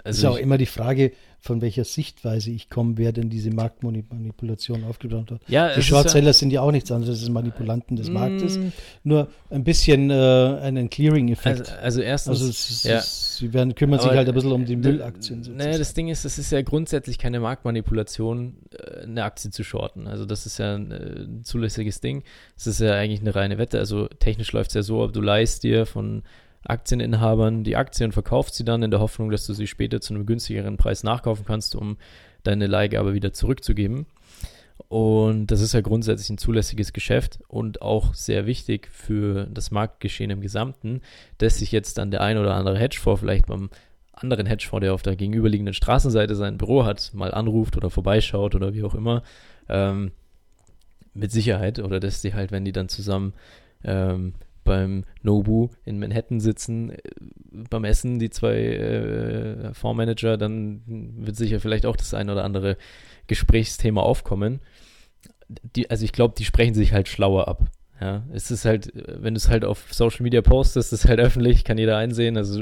Es 0.07 0.17
ist 0.17 0.25
also 0.25 0.37
auch 0.37 0.41
immer 0.41 0.57
die 0.57 0.65
Frage, 0.65 1.11
von 1.39 1.61
welcher 1.61 1.83
Sichtweise 1.83 2.51
ich 2.51 2.69
komme, 2.69 2.97
wer 2.97 3.11
denn 3.11 3.29
diese 3.29 3.51
Marktmanipulation 3.51 4.83
aufgebaut 4.83 5.31
hat. 5.31 5.41
ja, 5.47 5.73
Die 5.73 5.79
ist 5.79 5.85
Shortseller 5.85 6.33
sind 6.33 6.51
ja 6.51 6.61
auch 6.61 6.71
nichts 6.71 6.91
anderes 6.91 7.21
als 7.21 7.29
Manipulanten 7.29 7.95
des 7.95 8.07
ja, 8.07 8.13
Marktes. 8.13 8.57
Mm, 8.57 8.67
Nur 9.03 9.29
ein 9.49 9.63
bisschen 9.63 10.09
äh, 10.09 10.13
einen 10.13 10.89
Clearing-Effekt. 10.89 11.69
Also, 11.69 11.81
also 11.81 12.01
erstens, 12.01 12.41
Also, 12.41 12.49
ist, 12.49 12.83
ja. 12.85 12.97
es, 12.97 13.37
sie 13.37 13.53
werden, 13.53 13.75
kümmern 13.75 13.99
sich 13.99 14.09
halt 14.09 14.27
ein 14.27 14.33
bisschen 14.33 14.51
um 14.51 14.65
die 14.65 14.75
Müllaktien. 14.75 15.47
Naja, 15.55 15.77
das 15.77 15.93
Ding 15.93 16.09
ist, 16.09 16.25
es 16.25 16.37
ist 16.37 16.51
ja 16.51 16.61
grundsätzlich 16.61 17.17
keine 17.17 17.39
Marktmanipulation, 17.39 18.57
äh, 18.71 19.03
eine 19.03 19.23
Aktie 19.23 19.51
zu 19.51 19.63
shorten. 19.63 20.07
Also 20.07 20.25
das 20.25 20.45
ist 20.45 20.57
ja 20.57 20.75
ein, 20.75 20.91
äh, 20.91 20.95
ein 21.23 21.43
zulässiges 21.43 22.01
Ding. 22.01 22.23
Es 22.57 22.67
ist 22.67 22.81
ja 22.81 22.93
eigentlich 22.93 23.21
eine 23.21 23.35
reine 23.35 23.57
Wette. 23.57 23.79
Also 23.79 24.07
technisch 24.07 24.51
läuft 24.51 24.71
es 24.71 24.73
ja 24.73 24.83
so, 24.83 25.03
ab 25.03 25.13
du 25.13 25.21
leihst 25.21 25.63
dir 25.63 25.85
von 25.85 26.23
Aktieninhabern 26.69 27.63
die 27.63 27.75
Aktien, 27.75 28.11
verkaufst 28.11 28.55
sie 28.55 28.65
dann 28.65 28.83
in 28.83 28.91
der 28.91 28.99
Hoffnung, 28.99 29.29
dass 29.29 29.45
du 29.45 29.53
sie 29.53 29.67
später 29.67 30.01
zu 30.01 30.13
einem 30.13 30.25
günstigeren 30.25 30.77
Preis 30.77 31.03
nachkaufen 31.03 31.45
kannst, 31.45 31.75
um 31.75 31.97
deine 32.43 32.67
Leihgabe 32.67 33.13
wieder 33.13 33.33
zurückzugeben. 33.33 34.05
Und 34.89 35.47
das 35.47 35.61
ist 35.61 35.73
ja 35.73 35.81
grundsätzlich 35.81 36.29
ein 36.29 36.37
zulässiges 36.37 36.93
Geschäft 36.93 37.39
und 37.47 37.81
auch 37.81 38.13
sehr 38.13 38.45
wichtig 38.45 38.89
für 38.91 39.45
das 39.45 39.71
Marktgeschehen 39.71 40.29
im 40.29 40.41
Gesamten, 40.41 41.01
dass 41.39 41.57
sich 41.57 41.71
jetzt 41.71 41.97
dann 41.97 42.11
der 42.11 42.21
ein 42.21 42.37
oder 42.37 42.53
andere 42.53 42.77
Hedgefonds 42.77 43.21
vielleicht 43.21 43.47
beim 43.47 43.69
anderen 44.13 44.45
Hedgefonds, 44.45 44.83
der 44.83 44.93
auf 44.93 45.01
der 45.01 45.15
gegenüberliegenden 45.15 45.73
Straßenseite 45.73 46.35
sein 46.35 46.57
Büro 46.57 46.85
hat, 46.85 47.11
mal 47.13 47.33
anruft 47.33 47.75
oder 47.75 47.89
vorbeischaut 47.89 48.55
oder 48.55 48.73
wie 48.73 48.83
auch 48.83 48.95
immer. 48.95 49.23
Ähm, 49.67 50.11
mit 51.17 51.31
Sicherheit. 51.31 51.79
Oder 51.79 51.99
dass 51.99 52.21
die 52.21 52.33
halt, 52.33 52.51
wenn 52.51 52.63
die 52.63 52.71
dann 52.71 52.89
zusammen 52.89 53.33
ähm, 53.83 54.33
beim 54.67 55.05
Nobu 55.23 55.69
in 55.85 55.97
Manhattan 55.97 56.39
sitzen, 56.39 56.91
äh, 56.91 56.99
beim 57.69 57.85
Essen, 57.85 58.19
die 58.19 58.29
zwei 58.29 58.57
äh, 58.57 59.73
Fondsmanager, 59.73 60.37
dann 60.37 60.83
wird 60.85 61.35
sicher 61.35 61.59
vielleicht 61.59 61.87
auch 61.87 61.95
das 61.95 62.13
ein 62.13 62.29
oder 62.29 62.43
andere 62.43 62.77
Gesprächsthema 63.25 64.01
aufkommen. 64.01 64.59
Die, 65.75 65.89
also 65.89 66.05
ich 66.05 66.11
glaube, 66.11 66.35
die 66.37 66.45
sprechen 66.45 66.75
sich 66.75 66.93
halt 66.93 67.07
schlauer 67.07 67.47
ab. 67.47 67.71
Ja, 67.99 68.23
es 68.31 68.51
ist 68.51 68.65
halt, 68.65 68.91
wenn 68.93 69.33
du 69.33 69.39
es 69.39 69.49
halt 69.49 69.65
auf 69.65 69.91
Social 69.91 70.21
Media 70.21 70.41
postest, 70.41 70.93
ist 70.93 71.05
es 71.05 71.09
halt 71.09 71.19
öffentlich, 71.19 71.63
kann 71.63 71.79
jeder 71.79 71.97
einsehen. 71.97 72.37
Also 72.37 72.61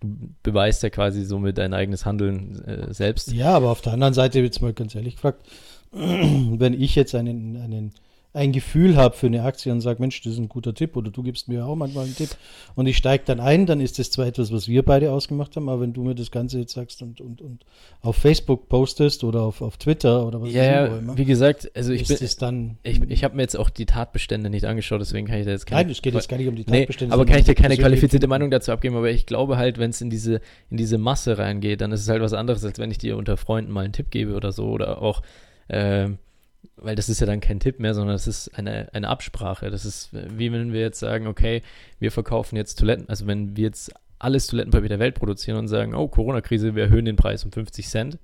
du 0.00 0.08
beweist 0.42 0.82
ja 0.82 0.90
quasi 0.90 1.24
somit 1.24 1.58
dein 1.58 1.74
eigenes 1.74 2.04
Handeln 2.04 2.62
äh, 2.64 2.94
selbst. 2.94 3.32
Ja, 3.32 3.56
aber 3.56 3.70
auf 3.70 3.80
der 3.80 3.94
anderen 3.94 4.14
Seite 4.14 4.38
jetzt 4.40 4.60
mal 4.62 4.74
ganz 4.74 4.94
ehrlich 4.94 5.16
gefragt, 5.16 5.44
wenn 5.92 6.80
ich 6.80 6.94
jetzt 6.94 7.14
einen, 7.14 7.56
einen 7.56 7.92
ein 8.36 8.52
Gefühl 8.52 8.96
habe 8.96 9.16
für 9.16 9.26
eine 9.26 9.42
Aktie 9.42 9.72
und 9.72 9.80
sage, 9.80 10.00
Mensch, 10.00 10.20
das 10.20 10.34
ist 10.34 10.38
ein 10.38 10.50
guter 10.50 10.74
Tipp 10.74 10.94
oder 10.94 11.10
du 11.10 11.22
gibst 11.22 11.48
mir 11.48 11.66
auch 11.66 11.74
manchmal 11.74 12.04
einen 12.04 12.14
Tipp 12.14 12.28
und 12.74 12.86
ich 12.86 12.98
steige 12.98 13.24
dann 13.24 13.40
ein, 13.40 13.64
dann 13.64 13.80
ist 13.80 13.98
das 13.98 14.10
zwar 14.10 14.26
etwas, 14.26 14.52
was 14.52 14.68
wir 14.68 14.82
beide 14.82 15.10
ausgemacht 15.10 15.56
haben, 15.56 15.70
aber 15.70 15.80
wenn 15.80 15.94
du 15.94 16.02
mir 16.02 16.14
das 16.14 16.30
Ganze 16.30 16.58
jetzt 16.58 16.74
sagst 16.74 17.00
und, 17.00 17.22
und, 17.22 17.40
und 17.40 17.64
auf 18.02 18.16
Facebook 18.16 18.68
postest 18.68 19.24
oder 19.24 19.40
auf, 19.40 19.62
auf 19.62 19.78
Twitter 19.78 20.26
oder 20.26 20.42
was 20.42 20.52
ja, 20.52 20.84
auch 20.84 20.98
immer, 20.98 21.16
wie 21.16 21.24
gesagt, 21.24 21.70
also 21.74 21.92
ich 21.92 22.06
bin, 22.06 22.18
dann, 22.38 22.78
ich, 22.82 23.00
ich 23.08 23.24
habe 23.24 23.36
mir 23.36 23.42
jetzt 23.42 23.58
auch 23.58 23.70
die 23.70 23.86
Tatbestände 23.86 24.50
nicht 24.50 24.66
angeschaut, 24.66 25.00
deswegen 25.00 25.26
kann 25.26 25.38
ich 25.38 25.46
da 25.46 25.52
jetzt 25.52 25.64
keine, 25.64 25.84
Nein, 25.84 25.90
es 25.90 26.02
geht 26.02 26.12
jetzt 26.12 26.28
gar 26.28 26.36
nicht 26.36 26.48
um 26.48 26.56
die 26.56 26.64
Tatbestände. 26.64 27.10
Nee, 27.10 27.14
aber 27.14 27.24
kann 27.24 27.38
ich 27.38 27.46
dir 27.46 27.54
keine 27.54 27.78
qualifizierte 27.78 28.26
Meinung 28.26 28.50
dazu 28.50 28.70
abgeben, 28.70 28.96
aber 28.96 29.10
ich 29.10 29.24
glaube 29.24 29.56
halt, 29.56 29.78
wenn 29.78 29.90
es 29.90 30.02
in 30.02 30.10
diese, 30.10 30.42
in 30.70 30.76
diese 30.76 30.98
Masse 30.98 31.38
reingeht, 31.38 31.80
dann 31.80 31.90
ist 31.90 32.02
es 32.02 32.08
halt 32.10 32.20
was 32.20 32.34
anderes, 32.34 32.62
als 32.66 32.78
wenn 32.78 32.90
ich 32.90 32.98
dir 32.98 33.16
unter 33.16 33.38
Freunden 33.38 33.72
mal 33.72 33.84
einen 33.84 33.94
Tipp 33.94 34.10
gebe 34.10 34.34
oder 34.34 34.52
so 34.52 34.68
oder 34.68 35.00
auch, 35.00 35.22
ähm, 35.70 36.18
weil 36.76 36.94
das 36.94 37.08
ist 37.08 37.20
ja 37.20 37.26
dann 37.26 37.40
kein 37.40 37.60
Tipp 37.60 37.80
mehr, 37.80 37.94
sondern 37.94 38.14
das 38.14 38.26
ist 38.26 38.56
eine, 38.56 38.88
eine 38.92 39.08
Absprache. 39.08 39.70
Das 39.70 39.84
ist 39.84 40.10
wie 40.12 40.52
wenn 40.52 40.72
wir 40.72 40.80
jetzt 40.80 41.00
sagen, 41.00 41.26
okay, 41.26 41.62
wir 41.98 42.12
verkaufen 42.12 42.56
jetzt 42.56 42.78
Toiletten, 42.78 43.08
also 43.08 43.26
wenn 43.26 43.56
wir 43.56 43.64
jetzt 43.64 43.92
alles 44.18 44.46
Toilettenpapier 44.46 44.88
der 44.88 44.98
Welt 44.98 45.14
produzieren 45.14 45.58
und 45.58 45.68
sagen, 45.68 45.94
oh, 45.94 46.08
Corona-Krise, 46.08 46.74
wir 46.74 46.84
erhöhen 46.84 47.04
den 47.04 47.16
Preis 47.16 47.44
um 47.44 47.52
50 47.52 47.88
Cent, 47.88 48.18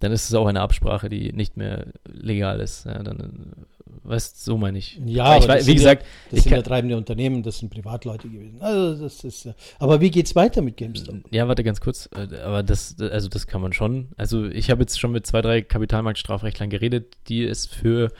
dann 0.00 0.12
ist 0.12 0.28
es 0.28 0.34
auch 0.34 0.46
eine 0.46 0.60
Absprache, 0.60 1.08
die 1.08 1.32
nicht 1.32 1.56
mehr 1.56 1.86
legal 2.04 2.60
ist. 2.60 2.86
Ja, 2.86 3.02
dann 3.02 3.66
Weißt 4.02 4.42
so 4.42 4.56
meine 4.56 4.78
ich. 4.78 5.00
Ja, 5.04 5.36
ich 5.36 5.46
weiß, 5.46 5.66
wie 5.66 5.74
gesagt, 5.74 6.02
ja, 6.02 6.08
das 6.30 6.44
sind 6.44 6.52
ja 6.52 6.62
treibende 6.62 6.96
Unternehmen, 6.96 7.42
das 7.42 7.58
sind 7.58 7.70
Privatleute 7.70 8.28
gewesen. 8.28 8.60
Also 8.60 9.02
das 9.02 9.24
ist. 9.24 9.48
Aber 9.78 10.00
wie 10.00 10.10
geht's 10.10 10.34
weiter 10.34 10.62
mit 10.62 10.76
GameStop? 10.76 11.16
Ja, 11.30 11.48
warte 11.48 11.62
ganz 11.64 11.80
kurz. 11.80 12.08
Äh, 12.14 12.36
aber 12.38 12.62
das, 12.62 12.96
also 12.98 13.28
das 13.28 13.46
kann 13.46 13.60
man 13.60 13.72
schon. 13.72 14.08
Also 14.16 14.46
ich 14.46 14.70
habe 14.70 14.82
jetzt 14.82 14.98
schon 14.98 15.12
mit 15.12 15.26
zwei, 15.26 15.42
drei 15.42 15.60
Kapitalmarktstrafrechtlern 15.62 16.70
geredet, 16.70 17.16
die 17.28 17.44
es 17.44 17.66
für 17.66 18.10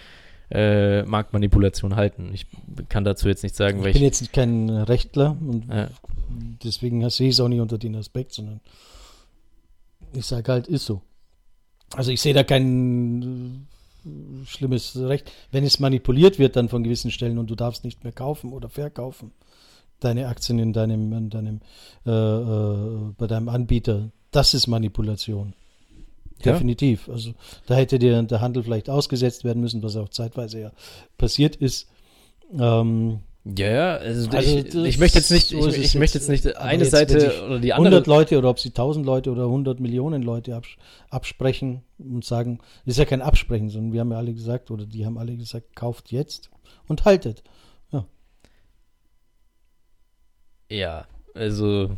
äh, 0.50 1.02
Marktmanipulation 1.04 1.97
halten. 1.97 2.30
Ich 2.35 2.47
kann 2.88 3.04
dazu 3.04 3.28
jetzt 3.28 3.42
nicht 3.42 3.56
sagen, 3.56 3.80
ich 3.80 3.87
Ich 3.87 3.92
bin 3.94 4.02
jetzt 4.02 4.33
kein 4.33 4.68
Rechtler 4.71 5.37
und 5.40 5.66
ja. 5.68 5.88
deswegen 6.62 7.09
sehe 7.09 7.28
ich 7.28 7.35
es 7.35 7.40
auch 7.40 7.49
nicht 7.49 7.61
unter 7.61 7.78
den 7.78 7.97
Aspekt, 7.97 8.33
sondern 8.33 8.61
ich 10.12 10.26
sage 10.26 10.52
halt, 10.52 10.68
ist 10.68 10.85
so. 10.85 11.02
Also 11.97 12.11
ich 12.11 12.21
sehe 12.21 12.35
da 12.35 12.44
keinen 12.44 13.66
schlimmes 14.46 14.96
Recht. 14.96 15.30
Wenn 15.50 15.64
es 15.64 15.80
manipuliert 15.80 16.38
wird 16.38 16.56
dann 16.56 16.68
von 16.68 16.84
gewissen 16.84 17.11
Stellen 17.11 17.38
und 17.38 17.50
du 17.50 17.54
darfst 17.54 17.84
nicht 17.84 18.04
mehr 18.04 18.12
kaufen 18.12 18.52
oder 18.52 18.68
verkaufen, 18.68 19.32
deine 20.00 20.28
Aktien 20.28 20.58
in 20.58 20.73
deinem, 20.73 21.12
in 21.12 21.30
deinem 21.30 21.61
äh, 22.06 22.11
äh, 22.11 23.12
bei 23.16 23.26
deinem 23.26 23.49
Anbieter, 23.49 24.11
das 24.30 24.54
ist 24.54 24.66
Manipulation. 24.66 25.54
Definitiv. 26.44 27.06
Ja. 27.06 27.14
Also 27.14 27.32
da 27.66 27.75
hätte 27.75 27.99
dir 27.99 28.23
der 28.23 28.40
Handel 28.40 28.62
vielleicht 28.62 28.90
ausgesetzt 28.90 29.44
werden 29.44 29.62
müssen, 29.62 29.82
was 29.82 29.96
auch 29.96 30.08
zeitweise 30.08 30.61
ja 30.61 30.73
passiert 31.16 31.56
ist. 31.56 31.88
Ähm, 32.52 33.20
ja, 33.44 33.70
ja, 33.70 33.96
also, 33.96 34.30
also 34.30 34.58
ich, 34.58 34.74
ich, 34.74 34.98
möchte 34.98 35.18
jetzt 35.18 35.30
nicht, 35.30 35.48
so 35.48 35.68
ich, 35.68 35.76
ich 35.76 35.94
möchte 35.96 36.16
jetzt 36.16 36.30
nicht 36.30 36.56
eine 36.56 36.82
jetzt, 36.82 36.92
Seite 36.92 37.44
oder 37.44 37.58
die 37.58 37.74
andere. 37.74 37.96
100 37.96 38.06
Leute 38.06 38.38
oder 38.38 38.48
ob 38.48 38.58
sie 38.58 38.70
1000 38.70 39.04
Leute 39.04 39.30
oder 39.30 39.44
100 39.44 39.80
Millionen 39.80 40.22
Leute 40.22 40.56
abs 40.56 40.68
absprechen 41.10 41.82
und 41.98 42.24
sagen, 42.24 42.60
das 42.86 42.94
ist 42.94 42.98
ja 42.98 43.04
kein 43.04 43.20
Absprechen, 43.20 43.68
sondern 43.68 43.92
wir 43.92 44.00
haben 44.00 44.10
ja 44.12 44.16
alle 44.16 44.32
gesagt, 44.32 44.70
oder 44.70 44.86
die 44.86 45.04
haben 45.04 45.18
alle 45.18 45.36
gesagt, 45.36 45.76
kauft 45.76 46.10
jetzt 46.10 46.50
und 46.88 47.04
haltet. 47.04 47.42
Ja. 47.92 48.06
Ja, 50.70 51.06
also, 51.34 51.90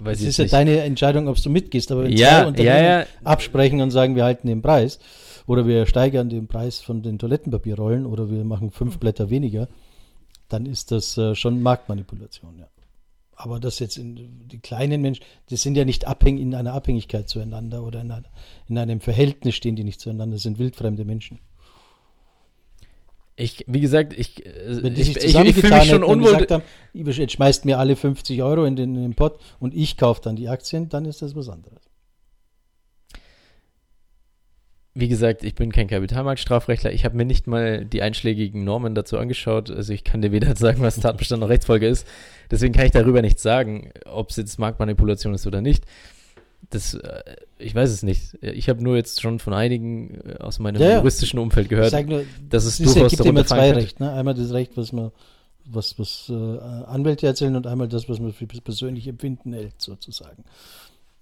weiß 0.00 0.20
Es 0.20 0.26
ist 0.26 0.38
ja 0.38 0.44
deine 0.46 0.80
Entscheidung, 0.80 1.28
ob 1.28 1.40
du 1.40 1.48
mitgehst, 1.48 1.92
aber 1.92 2.04
wenn 2.04 2.12
ja, 2.12 2.40
zwei 2.40 2.46
Unternehmen 2.48 2.76
ja, 2.76 3.00
ja. 3.00 3.06
absprechen 3.22 3.80
und 3.80 3.92
sagen, 3.92 4.16
wir 4.16 4.24
halten 4.24 4.48
den 4.48 4.62
Preis, 4.62 4.98
oder 5.46 5.64
wir 5.64 5.86
steigern 5.86 6.28
den 6.28 6.48
Preis 6.48 6.80
von 6.80 7.02
den 7.02 7.20
Toilettenpapierrollen, 7.20 8.04
oder 8.04 8.30
wir 8.30 8.42
machen 8.44 8.72
fünf 8.72 8.98
Blätter 8.98 9.30
weniger, 9.30 9.68
dann 10.48 10.66
ist 10.66 10.92
das 10.92 11.16
äh, 11.18 11.34
schon 11.34 11.62
Marktmanipulation, 11.62 12.58
ja. 12.58 12.68
Aber 13.38 13.60
das 13.60 13.80
jetzt 13.80 13.98
in, 13.98 14.48
die 14.48 14.58
kleinen 14.58 15.02
Menschen, 15.02 15.22
die 15.50 15.56
sind 15.56 15.76
ja 15.76 15.84
nicht 15.84 16.06
abhängig 16.06 16.40
in 16.40 16.54
einer 16.54 16.72
Abhängigkeit 16.72 17.28
zueinander 17.28 17.82
oder 17.82 18.00
in, 18.00 18.10
einer, 18.10 18.24
in 18.66 18.78
einem 18.78 19.00
Verhältnis 19.00 19.54
stehen 19.54 19.76
die 19.76 19.84
nicht 19.84 20.00
zueinander, 20.00 20.36
das 20.36 20.42
sind 20.42 20.58
wildfremde 20.58 21.04
Menschen. 21.04 21.38
Ich, 23.38 23.64
wie 23.66 23.80
gesagt, 23.80 24.18
ich, 24.18 24.46
äh, 24.46 24.82
wenn 24.82 24.94
die 24.94 25.02
ich, 25.02 25.08
sich 25.08 25.24
ich, 25.24 25.36
ich 25.36 25.54
fühle 25.54 25.76
mich 25.76 25.90
schon 25.90 26.02
unwohl. 26.02 26.46
Haben, 26.48 26.62
jetzt 26.94 27.32
schmeißt 27.32 27.66
mir 27.66 27.78
alle 27.78 27.94
50 27.94 28.42
Euro 28.42 28.64
in 28.64 28.76
den, 28.76 28.96
in 28.96 29.02
den 29.02 29.14
Pott 29.14 29.38
und 29.60 29.74
ich 29.74 29.98
kaufe 29.98 30.22
dann 30.22 30.36
die 30.36 30.48
Aktien, 30.48 30.88
dann 30.88 31.04
ist 31.04 31.20
das 31.20 31.36
was 31.36 31.50
anderes. 31.50 31.85
Wie 34.98 35.08
gesagt, 35.08 35.44
ich 35.44 35.54
bin 35.54 35.72
kein 35.72 35.88
Kapitalmarktstrafrechtler. 35.88 36.90
Ich 36.90 37.04
habe 37.04 37.16
mir 37.16 37.26
nicht 37.26 37.46
mal 37.46 37.84
die 37.84 38.00
einschlägigen 38.00 38.64
Normen 38.64 38.94
dazu 38.94 39.18
angeschaut. 39.18 39.70
Also 39.70 39.92
ich 39.92 40.04
kann 40.04 40.22
dir 40.22 40.32
weder 40.32 40.56
sagen, 40.56 40.80
was 40.80 40.96
Tatbestand 40.96 41.40
noch 41.40 41.50
Rechtsfolge 41.50 41.86
ist. 41.86 42.06
Deswegen 42.50 42.72
kann 42.72 42.86
ich 42.86 42.92
darüber 42.92 43.20
nichts 43.20 43.42
sagen, 43.42 43.90
ob 44.06 44.30
es 44.30 44.36
jetzt 44.36 44.58
Marktmanipulation 44.58 45.34
ist 45.34 45.46
oder 45.46 45.60
nicht. 45.60 45.84
Das, 46.70 46.94
äh, 46.94 47.22
ich 47.58 47.74
weiß 47.74 47.90
es 47.90 48.02
nicht. 48.02 48.38
Ich 48.40 48.70
habe 48.70 48.82
nur 48.82 48.96
jetzt 48.96 49.20
schon 49.20 49.38
von 49.38 49.52
einigen 49.52 50.18
äh, 50.26 50.36
aus 50.38 50.58
meinem 50.58 50.80
ja, 50.80 50.96
juristischen 50.96 51.38
Umfeld 51.38 51.68
gehört, 51.68 51.92
nur, 52.06 52.24
dass 52.48 52.64
es 52.64 52.78
durchaus 52.78 53.12
es 53.12 53.18
gibt 53.18 53.26
immer 53.26 53.44
zwei 53.44 53.72
Rechte. 53.72 54.02
Ne? 54.02 54.12
Einmal 54.12 54.34
das 54.34 54.52
Recht, 54.52 54.76
was 54.76 54.92
man 54.92 55.12
was, 55.68 55.98
was 55.98 56.30
äh, 56.30 56.32
Anwälte 56.32 57.26
erzählen 57.26 57.56
und 57.56 57.66
einmal 57.66 57.88
das, 57.88 58.08
was 58.08 58.18
man 58.20 58.32
für 58.32 58.46
persönlich 58.46 59.08
Empfinden 59.08 59.52
hält, 59.52 59.74
sozusagen. 59.78 60.44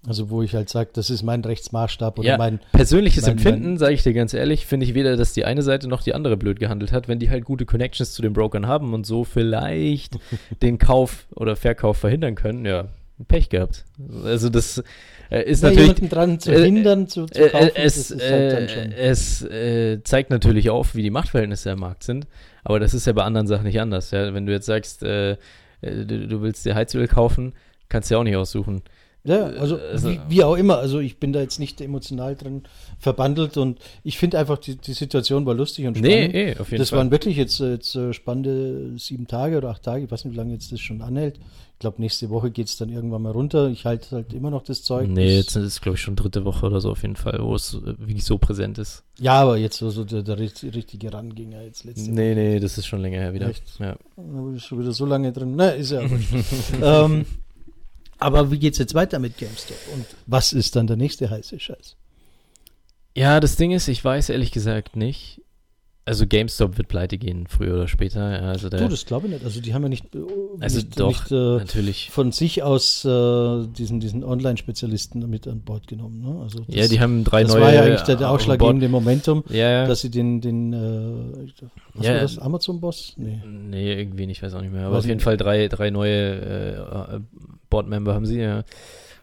Also 0.07 0.29
wo 0.29 0.41
ich 0.43 0.53
halt 0.53 0.69
sage, 0.69 0.89
das 0.93 1.09
ist 1.09 1.23
mein 1.23 1.41
Rechtsmaßstab 1.43 2.19
oder 2.19 2.27
ja, 2.27 2.37
mein 2.37 2.59
persönliches 2.71 3.23
mein, 3.23 3.33
Empfinden, 3.33 3.77
sage 3.77 3.93
ich 3.93 4.03
dir 4.03 4.13
ganz 4.13 4.33
ehrlich, 4.33 4.65
finde 4.65 4.85
ich 4.85 4.93
weder, 4.93 5.17
dass 5.17 5.33
die 5.33 5.45
eine 5.45 5.63
Seite 5.63 5.87
noch 5.87 6.03
die 6.03 6.13
andere 6.13 6.37
blöd 6.37 6.59
gehandelt 6.59 6.91
hat, 6.91 7.07
wenn 7.07 7.19
die 7.19 7.29
halt 7.29 7.45
gute 7.45 7.65
Connections 7.65 8.13
zu 8.13 8.21
den 8.21 8.33
Brokern 8.33 8.67
haben 8.67 8.93
und 8.93 9.05
so 9.05 9.23
vielleicht 9.23 10.17
den 10.61 10.77
Kauf 10.77 11.25
oder 11.35 11.55
Verkauf 11.55 11.97
verhindern 11.97 12.35
können, 12.35 12.65
ja, 12.65 12.85
Pech 13.27 13.49
gehabt. 13.49 13.85
Also 14.23 14.49
das 14.49 14.83
äh, 15.31 15.43
ist 15.43 15.61
Bei 15.61 15.69
natürlich 15.69 16.09
dran 16.09 16.39
zu 16.39 16.51
äh, 16.51 16.65
hindern, 16.65 17.07
zu, 17.07 17.25
zu 17.25 17.45
äh, 17.45 17.49
kaufen, 17.49 17.71
es, 17.75 18.11
halt 18.11 18.93
es 18.97 19.41
äh, 19.41 20.03
zeigt 20.03 20.29
natürlich 20.29 20.69
auf, 20.69 20.95
wie 20.95 21.01
die 21.03 21.09
Machtverhältnisse 21.09 21.71
am 21.71 21.79
Markt 21.79 22.03
sind, 22.03 22.27
aber 22.63 22.79
das 22.79 22.93
ist 22.93 23.07
ja 23.07 23.13
bei 23.13 23.23
anderen 23.23 23.47
Sachen 23.47 23.65
nicht 23.65 23.79
anders. 23.79 24.11
Ja? 24.11 24.33
Wenn 24.33 24.45
du 24.45 24.51
jetzt 24.51 24.65
sagst, 24.65 25.01
äh, 25.03 25.31
äh, 25.31 25.35
du, 25.81 26.27
du 26.27 26.41
willst 26.41 26.65
dir 26.65 26.75
Heizöl 26.75 27.07
kaufen, 27.07 27.53
kannst 27.89 28.09
du 28.09 28.15
ja 28.15 28.19
auch 28.19 28.23
nicht 28.23 28.35
aussuchen 28.35 28.83
ja, 29.25 29.45
also, 29.47 29.77
also 29.77 30.09
wie, 30.09 30.19
wie, 30.29 30.43
auch 30.43 30.55
immer. 30.55 30.77
Also 30.77 30.99
ich 30.99 31.17
bin 31.17 31.33
da 31.33 31.41
jetzt 31.41 31.59
nicht 31.59 31.81
emotional 31.81 32.35
drin 32.35 32.63
verbandelt 32.99 33.57
und 33.57 33.79
ich 34.03 34.19
finde 34.19 34.37
einfach, 34.37 34.59
die, 34.59 34.75
die 34.75 34.93
Situation 34.93 35.45
war 35.47 35.55
lustig 35.55 35.87
und 35.87 35.97
spannend. 35.97 36.33
Nee, 36.33 36.51
eh, 36.51 36.57
auf 36.59 36.69
jeden 36.69 36.79
das 36.79 36.91
Fall. 36.91 36.99
waren 36.99 37.11
wirklich 37.11 37.35
jetzt, 37.35 37.59
jetzt 37.59 37.95
äh, 37.95 38.13
spannende 38.13 38.97
sieben 38.97 39.25
Tage 39.25 39.57
oder 39.57 39.69
acht 39.69 39.81
Tage. 39.81 40.05
Ich 40.05 40.11
weiß 40.11 40.25
nicht, 40.25 40.33
wie 40.33 40.37
lange 40.37 40.53
jetzt 40.53 40.71
das 40.71 40.79
schon 40.79 41.01
anhält. 41.01 41.39
Ich 41.73 41.79
glaube, 41.79 42.01
nächste 42.01 42.29
Woche 42.29 42.51
geht 42.51 42.67
es 42.67 42.77
dann 42.77 42.89
irgendwann 42.89 43.23
mal 43.23 43.31
runter. 43.31 43.67
Ich 43.69 43.83
halte 43.85 44.15
halt 44.15 44.31
immer 44.31 44.49
noch 44.49 44.63
das 44.63 44.83
Zeug. 44.83 45.09
Nee, 45.09 45.35
jetzt 45.37 45.55
ist 45.57 45.65
es, 45.65 45.81
glaube 45.81 45.97
ich, 45.97 46.01
schon 46.01 46.15
dritte 46.15 46.45
Woche 46.45 46.67
oder 46.67 46.79
so 46.79 46.91
auf 46.91 47.01
jeden 47.01 47.17
Fall, 47.17 47.39
wo 47.41 47.53
es 47.55 47.73
äh, 47.73 47.85
wirklich 47.99 48.23
so 48.23 48.37
präsent 48.37 48.77
ist. 48.77 49.03
Ja, 49.19 49.41
aber 49.41 49.57
jetzt 49.57 49.77
so, 49.77 49.89
so 49.89 50.05
der, 50.05 50.21
der 50.21 50.37
richtige 50.39 51.11
Ranginger 51.11 51.63
jetzt 51.63 51.83
letzte 51.83 52.11
Nee, 52.11 52.31
Woche. 52.31 52.39
nee, 52.39 52.59
das 52.59 52.77
ist 52.77 52.85
schon 52.85 53.01
länger 53.01 53.19
her 53.19 53.33
wieder. 53.33 53.49
Echt? 53.49 53.63
Ja. 53.79 53.97
Da 54.15 54.21
bin 54.21 54.55
ich 54.55 54.63
schon 54.63 54.79
wieder 54.79 54.93
so 54.93 55.05
lange 55.05 55.33
drin. 55.33 55.55
Na, 55.55 55.69
ist 55.69 55.91
ja 55.91 56.01
ähm, 56.81 57.25
aber 58.19 58.51
wie 58.51 58.59
geht 58.59 58.73
es 58.73 58.79
jetzt 58.79 58.93
weiter 58.93 59.19
mit 59.19 59.37
GameStop? 59.37 59.77
Und 59.93 60.05
was 60.25 60.53
ist 60.53 60.75
dann 60.75 60.87
der 60.87 60.97
nächste 60.97 61.29
heiße 61.29 61.59
Scheiß? 61.59 61.95
Ja, 63.15 63.39
das 63.39 63.55
Ding 63.55 63.71
ist, 63.71 63.87
ich 63.87 64.03
weiß 64.03 64.29
ehrlich 64.29 64.51
gesagt 64.51 64.95
nicht. 64.95 65.41
Also 66.07 66.27
GameStop 66.27 66.77
wird 66.77 66.87
pleite 66.87 67.17
gehen, 67.17 67.47
früher 67.47 67.73
oder 67.73 67.87
später. 67.87 68.21
Also 68.21 68.69
der, 68.69 68.81
du, 68.81 68.89
das 68.89 69.07
glaube 69.07 69.25
ich 69.25 69.33
nicht. 69.33 69.43
Also 69.43 69.59
die 69.59 69.73
haben 69.73 69.81
ja 69.81 69.89
nicht, 69.89 70.13
äh, 70.13 70.19
also 70.59 70.77
nicht, 70.77 70.99
doch, 70.99 71.07
nicht 71.07 71.31
äh, 71.31 71.35
natürlich. 71.35 72.11
von 72.11 72.31
sich 72.31 72.61
aus 72.61 73.03
äh, 73.05 73.65
diesen, 73.65 74.01
diesen 74.01 74.23
Online-Spezialisten 74.23 75.27
mit 75.27 75.47
an 75.47 75.61
Bord 75.61 75.87
genommen. 75.87 76.21
Ne? 76.21 76.41
Also 76.43 76.59
das, 76.59 76.75
ja, 76.75 76.87
die 76.87 76.99
haben 76.99 77.23
drei 77.23 77.41
das 77.41 77.53
neue. 77.53 77.61
Das 77.61 77.67
war 77.69 77.73
ja 77.73 77.81
eigentlich 77.81 78.01
der, 78.01 78.17
der 78.17 78.29
ausschlaggebende 78.29 78.87
Momentum, 78.87 79.43
ja, 79.49 79.71
ja. 79.71 79.87
dass 79.87 80.01
sie 80.01 80.11
den, 80.11 80.41
den 80.41 80.73
äh, 80.73 81.51
was 81.95 82.05
ja, 82.05 82.13
war 82.13 82.21
das, 82.21 82.37
Amazon-Boss? 82.37 83.13
Nee. 83.17 83.41
nee, 83.43 83.93
irgendwie 83.99 84.27
nicht, 84.27 84.37
ich 84.37 84.43
weiß 84.43 84.53
auch 84.53 84.61
nicht 84.61 84.73
mehr. 84.73 84.85
Aber 84.85 84.99
auf 84.99 85.07
jeden 85.07 85.21
Fall 85.21 85.37
drei, 85.37 85.67
drei 85.69 85.89
neue 85.89 86.13
äh, 86.13 87.19
Board-Member 87.75 88.13
haben 88.13 88.25
sie, 88.25 88.39
ja. 88.39 88.63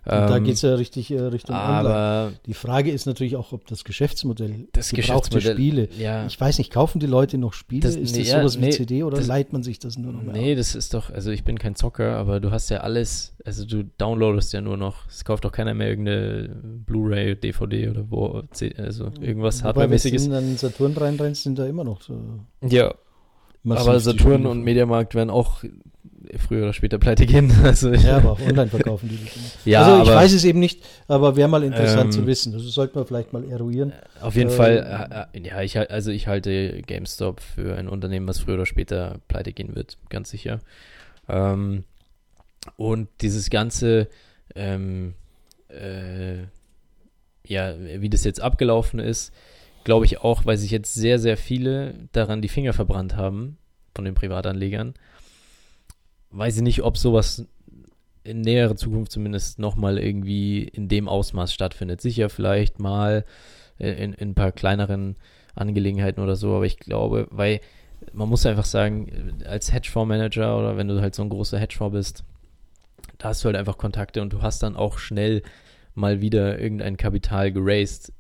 Und 0.05 0.11
da 0.11 0.37
Ähm, 0.39 0.43
geht 0.43 0.55
es 0.55 0.63
ja 0.63 0.75
richtig 0.75 1.13
äh, 1.13 1.21
Richtung 1.21 1.55
aber 1.55 2.33
Die 2.47 2.55
Frage 2.55 2.91
ist 2.91 3.07
natürlich 3.07 3.37
auch, 3.37 3.53
ob 3.53 3.69
das 3.69 3.85
Geschäftsmodell, 3.85 4.67
Das 4.73 4.91
gebrauchte 4.91 5.39
Geschäftsmodell- 5.39 5.53
Spiele, 5.53 5.89
ja. 5.97 6.27
ich 6.27 6.41
weiß 6.41 6.59
nicht, 6.59 6.73
kaufen 6.73 6.99
die 6.99 7.07
Leute 7.07 7.39
noch 7.39 7.53
Spiele? 7.53 7.83
Das- 7.83 7.95
ist 7.95 8.17
nee, 8.17 8.25
das 8.25 8.31
sowas 8.31 8.57
wie 8.61 8.65
nee, 8.65 8.71
CD 8.73 9.05
oder 9.05 9.19
das- 9.19 9.29
leiht 9.29 9.53
man 9.53 9.63
sich 9.63 9.79
das 9.79 9.97
nur 9.97 10.13
noch 10.13 10.25
mehr 10.25 10.33
Nee, 10.33 10.53
aus? 10.53 10.59
das 10.59 10.75
ist 10.75 10.95
doch, 10.95 11.11
also 11.11 11.31
ich 11.31 11.45
bin 11.45 11.57
kein 11.57 11.77
Zocker, 11.77 12.17
aber 12.17 12.41
du 12.41 12.51
hast 12.51 12.69
ja 12.71 12.79
alles, 12.79 13.37
also 13.45 13.65
du 13.65 13.85
downloadest 13.99 14.53
ja 14.53 14.61
nur 14.61 14.77
noch, 14.77 15.07
es 15.07 15.25
kauft 15.25 15.45
doch 15.45 15.53
keiner 15.53 15.73
mehr 15.73 15.91
irgendeine 15.91 16.51
Blu-ray, 16.85 17.37
DVD 17.37 17.89
oder 17.91 18.05
wo, 18.11 18.43
also 18.79 19.05
irgendwas 19.21 19.63
Hardware-mäßiges. 19.63 20.25
Wenn 20.25 20.33
du 20.33 20.41
den 20.41 20.57
Saturn 20.57 20.95
reinrennst, 20.97 21.45
sind 21.45 21.61
da 21.61 21.67
immer 21.67 21.85
noch 21.85 22.03
so 22.03 22.19
Ja, 22.69 22.93
aber 23.69 24.01
Saturn 24.01 24.47
und 24.47 24.65
Mediamarkt 24.65 25.15
werden 25.15 25.31
auch 25.31 25.63
früher 26.39 26.63
oder 26.65 26.73
später 26.73 26.99
pleite 26.99 27.27
gehen. 27.27 27.53
Also, 27.65 27.93
Ja, 27.93 28.17
aber 28.19 28.33
auch 28.33 28.41
online 28.47 28.69
verkaufen 28.69 29.09
die 29.09 29.17
immer. 29.17 29.25
Ja, 29.65 29.83
also 29.85 30.03
ich 30.03 30.09
aber- 30.11 30.21
weiß 30.21 30.33
es 30.33 30.45
eben 30.45 30.59
nicht, 30.61 30.83
aber 31.09 31.37
wäre 31.37 31.49
mal 31.49 31.63
interessant 31.63 32.07
Ähm, 32.07 32.13
zu 32.13 32.27
wissen. 32.27 32.53
Das 32.53 32.63
sollte 32.63 32.97
man 32.97 33.07
vielleicht 33.07 33.33
mal 33.33 33.45
eruieren. 33.51 33.93
Auf 34.21 34.35
jeden 34.37 34.51
Ähm, 34.51 34.57
Fall, 34.57 35.27
äh, 35.35 35.39
äh, 35.39 35.47
ja, 35.49 35.61
ich, 35.63 35.79
also 35.79 36.11
ich 36.11 36.27
halte 36.27 36.83
GameStop 36.83 37.41
für 37.41 37.77
ein 37.77 37.89
Unternehmen, 37.89 38.27
was 38.29 38.39
früher 38.41 38.55
oder 38.55 38.67
später 38.67 39.19
pleite 39.29 39.53
gehen 39.53 39.75
wird, 39.75 39.99
ganz 40.09 40.31
sicher. 40.31 40.61
Ähm, 41.29 41.85
und 42.77 43.09
dieses 43.21 43.51
ganze, 43.51 44.09
ähm, 44.55 45.15
äh, 45.69 46.43
ja, 47.47 47.75
wie 47.79 48.09
das 48.11 48.25
jetzt 48.25 48.41
abgelaufen 48.41 49.01
ist, 49.01 49.33
glaube 49.85 50.05
ich 50.07 50.21
auch, 50.21 50.47
weil 50.47 50.57
sich 50.57 50.71
jetzt 50.71 50.95
sehr, 50.95 51.19
sehr 51.19 51.37
viele 51.37 51.95
daran 52.13 52.41
die 52.41 52.49
Finger 52.49 52.73
verbrannt 52.73 53.17
haben, 53.17 53.57
von 53.97 54.05
den 54.05 54.15
Privatanlegern. 54.15 54.95
Weiß 56.33 56.57
ich 56.57 56.63
nicht, 56.63 56.83
ob 56.83 56.97
sowas 56.97 57.47
in 58.25 58.41
näherer 58.41 58.77
Zukunft 58.77 59.13
zumindest 59.13 59.59
nochmal 59.59 59.99
irgendwie 59.99 60.63
in 60.63 60.89
dem 60.89 61.09
Ausmaß 61.09 61.53
stattfindet. 61.53 62.01
Sicher 62.01 62.31
vielleicht 62.31 62.79
mal 62.79 63.25
in, 63.79 64.13
in 64.13 64.31
ein 64.31 64.35
paar 64.35 64.53
kleineren 64.53 65.17
Angelegenheiten 65.55 66.23
oder 66.23 66.37
so, 66.37 66.55
aber 66.55 66.67
ich 66.67 66.79
glaube, 66.79 67.29
weil 67.31 67.61
man 68.13 68.29
muss 68.29 68.47
einfach 68.47 68.65
sagen, 68.65 69.43
als 69.47 69.73
Hedgefondsmanager 69.73 70.59
oder 70.59 70.77
wenn 70.77 70.89
du 70.89 71.01
halt 71.01 71.15
so 71.15 71.23
ein 71.23 71.29
großer 71.29 71.59
Hedgefonds 71.59 71.95
bist, 71.95 72.25
da 73.19 73.29
hast 73.29 73.45
du 73.45 73.47
halt 73.47 73.57
einfach 73.57 73.79
Kontakte 73.79 74.23
und 74.23 74.33
du 74.33 74.43
hast 74.43 74.63
dann 74.63 74.77
auch 74.77 74.99
schnell 74.99 75.43
mal 75.95 76.21
wieder 76.21 76.59
irgendein 76.59 76.97
Kapital 76.97 77.53
geraced 77.53 78.13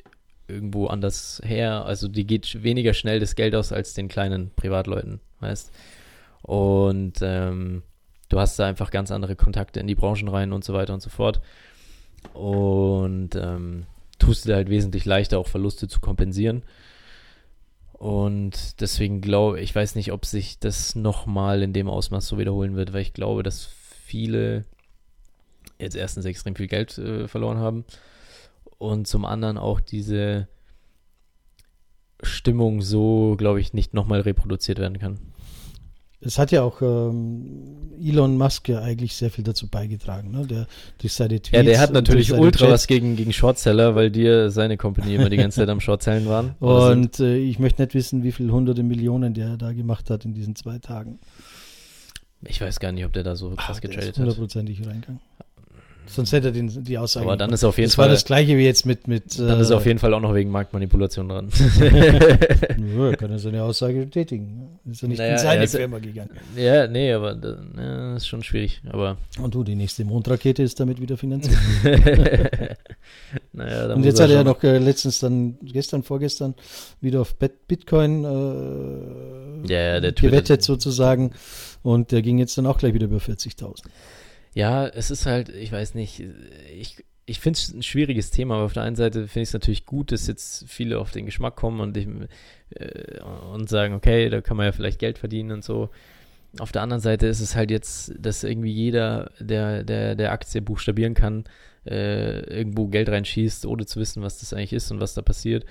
irgendwo 0.48 0.86
anders 0.86 1.40
her. 1.44 1.84
Also 1.84 2.08
die 2.08 2.26
geht 2.26 2.62
weniger 2.62 2.92
schnell 2.92 3.20
das 3.20 3.34
Geld 3.34 3.54
aus 3.54 3.72
als 3.72 3.94
den 3.94 4.08
kleinen 4.08 4.50
Privatleuten, 4.54 5.20
weißt. 5.40 5.72
Und 6.42 7.14
ähm, 7.22 7.82
du 8.32 8.40
hast 8.40 8.58
da 8.58 8.66
einfach 8.66 8.90
ganz 8.90 9.10
andere 9.10 9.36
Kontakte 9.36 9.78
in 9.80 9.86
die 9.86 9.94
Branchen 9.94 10.28
rein 10.28 10.52
und 10.52 10.64
so 10.64 10.72
weiter 10.72 10.94
und 10.94 11.02
so 11.02 11.10
fort. 11.10 11.40
Und 12.32 13.34
ähm, 13.34 13.84
tust 14.18 14.46
dir 14.46 14.54
halt 14.54 14.70
wesentlich 14.70 15.04
leichter, 15.04 15.38
auch 15.38 15.48
Verluste 15.48 15.86
zu 15.86 16.00
kompensieren. 16.00 16.62
Und 17.92 18.80
deswegen 18.80 19.20
glaube 19.20 19.60
ich, 19.60 19.74
weiß 19.74 19.94
nicht, 19.96 20.12
ob 20.12 20.24
sich 20.24 20.58
das 20.58 20.94
nochmal 20.94 21.62
in 21.62 21.72
dem 21.72 21.88
Ausmaß 21.88 22.26
so 22.26 22.38
wiederholen 22.38 22.74
wird, 22.74 22.92
weil 22.92 23.02
ich 23.02 23.12
glaube, 23.12 23.42
dass 23.42 23.66
viele 23.66 24.64
jetzt 25.78 25.94
erstens 25.94 26.24
extrem 26.24 26.56
viel 26.56 26.68
Geld 26.68 26.96
äh, 26.98 27.28
verloren 27.28 27.58
haben 27.58 27.84
und 28.78 29.06
zum 29.06 29.24
anderen 29.24 29.58
auch 29.58 29.78
diese 29.78 30.48
Stimmung 32.22 32.80
so, 32.80 33.34
glaube 33.36 33.60
ich, 33.60 33.74
nicht 33.74 33.94
nochmal 33.94 34.20
reproduziert 34.20 34.78
werden 34.78 34.98
kann. 34.98 35.31
Es 36.24 36.38
hat 36.38 36.52
ja 36.52 36.62
auch 36.62 36.80
ähm, 36.82 37.90
Elon 38.00 38.38
Musk 38.38 38.68
ja 38.68 38.80
eigentlich 38.80 39.14
sehr 39.14 39.30
viel 39.30 39.42
dazu 39.44 39.68
beigetragen, 39.68 40.30
ne? 40.30 40.46
Der 40.46 40.66
durch 40.98 41.12
seine 41.12 41.40
Tweets. 41.40 41.50
Ja, 41.50 41.62
der 41.64 41.80
hat 41.80 41.92
natürlich 41.92 42.32
ultra 42.32 42.66
Chats. 42.66 42.72
was 42.72 42.86
gegen, 42.86 43.16
gegen 43.16 43.32
Shortseller, 43.32 43.94
weil 43.96 44.10
dir 44.10 44.50
seine 44.50 44.76
Company 44.76 45.16
immer 45.16 45.30
die 45.30 45.36
ganze 45.36 45.56
Zeit 45.60 45.68
am 45.68 45.80
Shortzellen 45.80 46.26
waren. 46.26 46.54
Und 46.60 47.18
äh, 47.20 47.36
ich 47.38 47.58
möchte 47.58 47.82
nicht 47.82 47.94
wissen, 47.94 48.22
wie 48.22 48.30
viele 48.32 48.52
hunderte 48.52 48.82
Millionen 48.84 49.34
der 49.34 49.56
da 49.56 49.72
gemacht 49.72 50.10
hat 50.10 50.24
in 50.24 50.32
diesen 50.34 50.54
zwei 50.54 50.78
Tagen. 50.78 51.18
ich 52.46 52.60
weiß 52.60 52.78
gar 52.80 52.92
nicht, 52.92 53.04
ob 53.04 53.12
der 53.12 53.24
da 53.24 53.34
so 53.36 53.50
krass 53.50 53.78
Ah, 53.78 53.80
getradet 53.80 54.10
hat. 54.10 54.16
hundertdertprozentig 54.18 54.86
reingegangen. 54.86 55.20
Sonst 56.06 56.32
hätte 56.32 56.48
er 56.48 56.52
den, 56.52 56.68
die 56.84 56.98
Aussage 56.98 57.24
Aber 57.24 57.36
dann 57.36 57.50
ist 57.52 57.64
auf 57.64 57.78
jeden 57.78 57.88
Das 57.88 57.96
war 57.96 58.04
Fall, 58.06 58.12
das 58.14 58.24
gleiche 58.24 58.58
wie 58.58 58.64
jetzt 58.64 58.84
mit. 58.84 59.08
mit 59.08 59.38
dann 59.38 59.60
ist 59.60 59.70
äh, 59.70 59.74
auf 59.74 59.86
jeden 59.86 59.98
Fall 59.98 60.12
auch 60.12 60.20
noch 60.20 60.34
wegen 60.34 60.50
Marktmanipulation 60.50 61.28
dran. 61.28 61.48
Nö, 62.78 63.10
er 63.10 63.16
kann 63.16 63.30
er 63.30 63.38
seine 63.38 63.62
Aussage 63.62 64.04
bestätigen. 64.04 64.78
Ist 64.90 65.00
ja 65.02 65.08
nicht 65.08 65.18
Naja, 65.18 65.32
in 65.32 65.38
seine 65.38 65.56
er 65.60 65.64
ist- 65.64 65.76
Firma 65.76 65.98
gegangen. 66.00 66.30
ja, 66.56 66.86
nee, 66.86 67.12
aber 67.12 67.34
das 67.34 67.56
ja, 67.76 68.16
ist 68.16 68.26
schon 68.26 68.42
schwierig. 68.42 68.82
Aber 68.90 69.16
Und 69.40 69.54
du, 69.54 69.64
die 69.64 69.74
nächste 69.74 70.04
Mondrakete 70.04 70.62
ist 70.62 70.78
damit 70.80 71.00
wieder 71.00 71.16
finanziert. 71.16 71.56
naja, 73.52 73.88
da 73.88 73.94
Und 73.94 74.04
jetzt 74.04 74.20
hat 74.20 74.30
er 74.30 74.36
ja 74.36 74.44
noch 74.44 74.62
äh, 74.62 74.78
letztens 74.78 75.18
dann, 75.20 75.56
gestern, 75.62 76.02
vorgestern, 76.02 76.54
wieder 77.00 77.20
auf 77.20 77.34
Bitcoin 77.36 78.24
äh, 78.24 79.72
Ja, 79.72 79.98
ja, 79.98 80.10
gewettet 80.10 80.62
sozusagen. 80.62 81.32
Und 81.82 82.12
der 82.12 82.22
ging 82.22 82.38
jetzt 82.38 82.56
dann 82.58 82.66
auch 82.66 82.78
gleich 82.78 82.94
wieder 82.94 83.06
über 83.06 83.18
40.000. 83.18 83.82
Ja, 84.54 84.86
es 84.86 85.10
ist 85.10 85.26
halt, 85.26 85.48
ich 85.48 85.72
weiß 85.72 85.94
nicht, 85.94 86.22
ich, 86.74 87.04
ich 87.24 87.40
finde 87.40 87.56
es 87.58 87.72
ein 87.72 87.82
schwieriges 87.82 88.30
Thema, 88.30 88.54
aber 88.56 88.64
auf 88.64 88.72
der 88.72 88.82
einen 88.82 88.96
Seite 88.96 89.26
finde 89.28 89.42
ich 89.42 89.48
es 89.48 89.54
natürlich 89.54 89.86
gut, 89.86 90.12
dass 90.12 90.26
jetzt 90.26 90.68
viele 90.68 90.98
auf 90.98 91.10
den 91.10 91.26
Geschmack 91.26 91.56
kommen 91.56 91.80
und, 91.80 91.96
ich, 91.96 92.06
äh, 92.70 93.20
und 93.52 93.68
sagen, 93.68 93.94
okay, 93.94 94.28
da 94.28 94.40
kann 94.40 94.56
man 94.56 94.66
ja 94.66 94.72
vielleicht 94.72 94.98
Geld 94.98 95.18
verdienen 95.18 95.52
und 95.52 95.64
so. 95.64 95.90
Auf 96.58 96.72
der 96.72 96.82
anderen 96.82 97.00
Seite 97.00 97.26
ist 97.28 97.40
es 97.40 97.56
halt 97.56 97.70
jetzt, 97.70 98.12
dass 98.18 98.44
irgendwie 98.44 98.72
jeder, 98.72 99.30
der, 99.40 99.84
der, 99.84 100.14
der 100.16 100.32
Aktie 100.32 100.60
buchstabieren 100.60 101.14
kann, 101.14 101.44
äh, 101.86 102.40
irgendwo 102.40 102.88
Geld 102.88 103.08
reinschießt, 103.08 103.64
ohne 103.64 103.86
zu 103.86 103.98
wissen, 103.98 104.22
was 104.22 104.40
das 104.40 104.52
eigentlich 104.52 104.74
ist 104.74 104.90
und 104.90 105.00
was 105.00 105.14
da 105.14 105.22
passiert. 105.22 105.64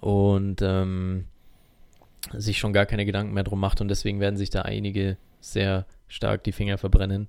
Und 0.00 0.62
ähm, 0.62 1.24
sich 2.32 2.58
schon 2.58 2.72
gar 2.72 2.86
keine 2.86 3.04
Gedanken 3.04 3.34
mehr 3.34 3.44
drum 3.44 3.60
macht 3.60 3.80
und 3.80 3.88
deswegen 3.88 4.20
werden 4.20 4.36
sich 4.36 4.50
da 4.50 4.62
einige 4.62 5.16
sehr 5.40 5.86
stark 6.08 6.44
die 6.44 6.52
Finger 6.52 6.78
verbrennen. 6.78 7.28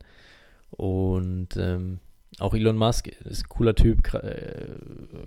Und 0.72 1.58
ähm, 1.58 2.00
auch 2.40 2.54
Elon 2.54 2.78
Musk 2.78 3.08
ist 3.08 3.44
ein 3.46 3.50
cooler 3.50 3.76
Typ, 3.76 4.14
äh, 4.14 4.76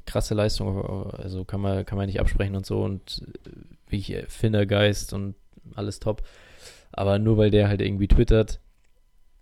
krasse 0.07 0.35
Leistung, 0.35 0.85
also 1.13 1.45
kann 1.45 1.61
man, 1.61 1.85
kann 1.85 1.99
man 1.99 2.07
nicht 2.07 2.21
absprechen 2.21 2.55
und 2.55 2.67
so 2.67 2.83
und 2.83 3.23
äh, 3.47 3.51
wie 3.89 3.99
ich 3.99 4.25
Findergeist 4.29 5.13
und 5.13 5.35
alles 5.75 5.99
top. 5.99 6.23
Aber 6.93 7.19
nur 7.19 7.37
weil 7.37 7.51
der 7.51 7.69
halt 7.69 7.81
irgendwie 7.81 8.09
twittert, 8.09 8.61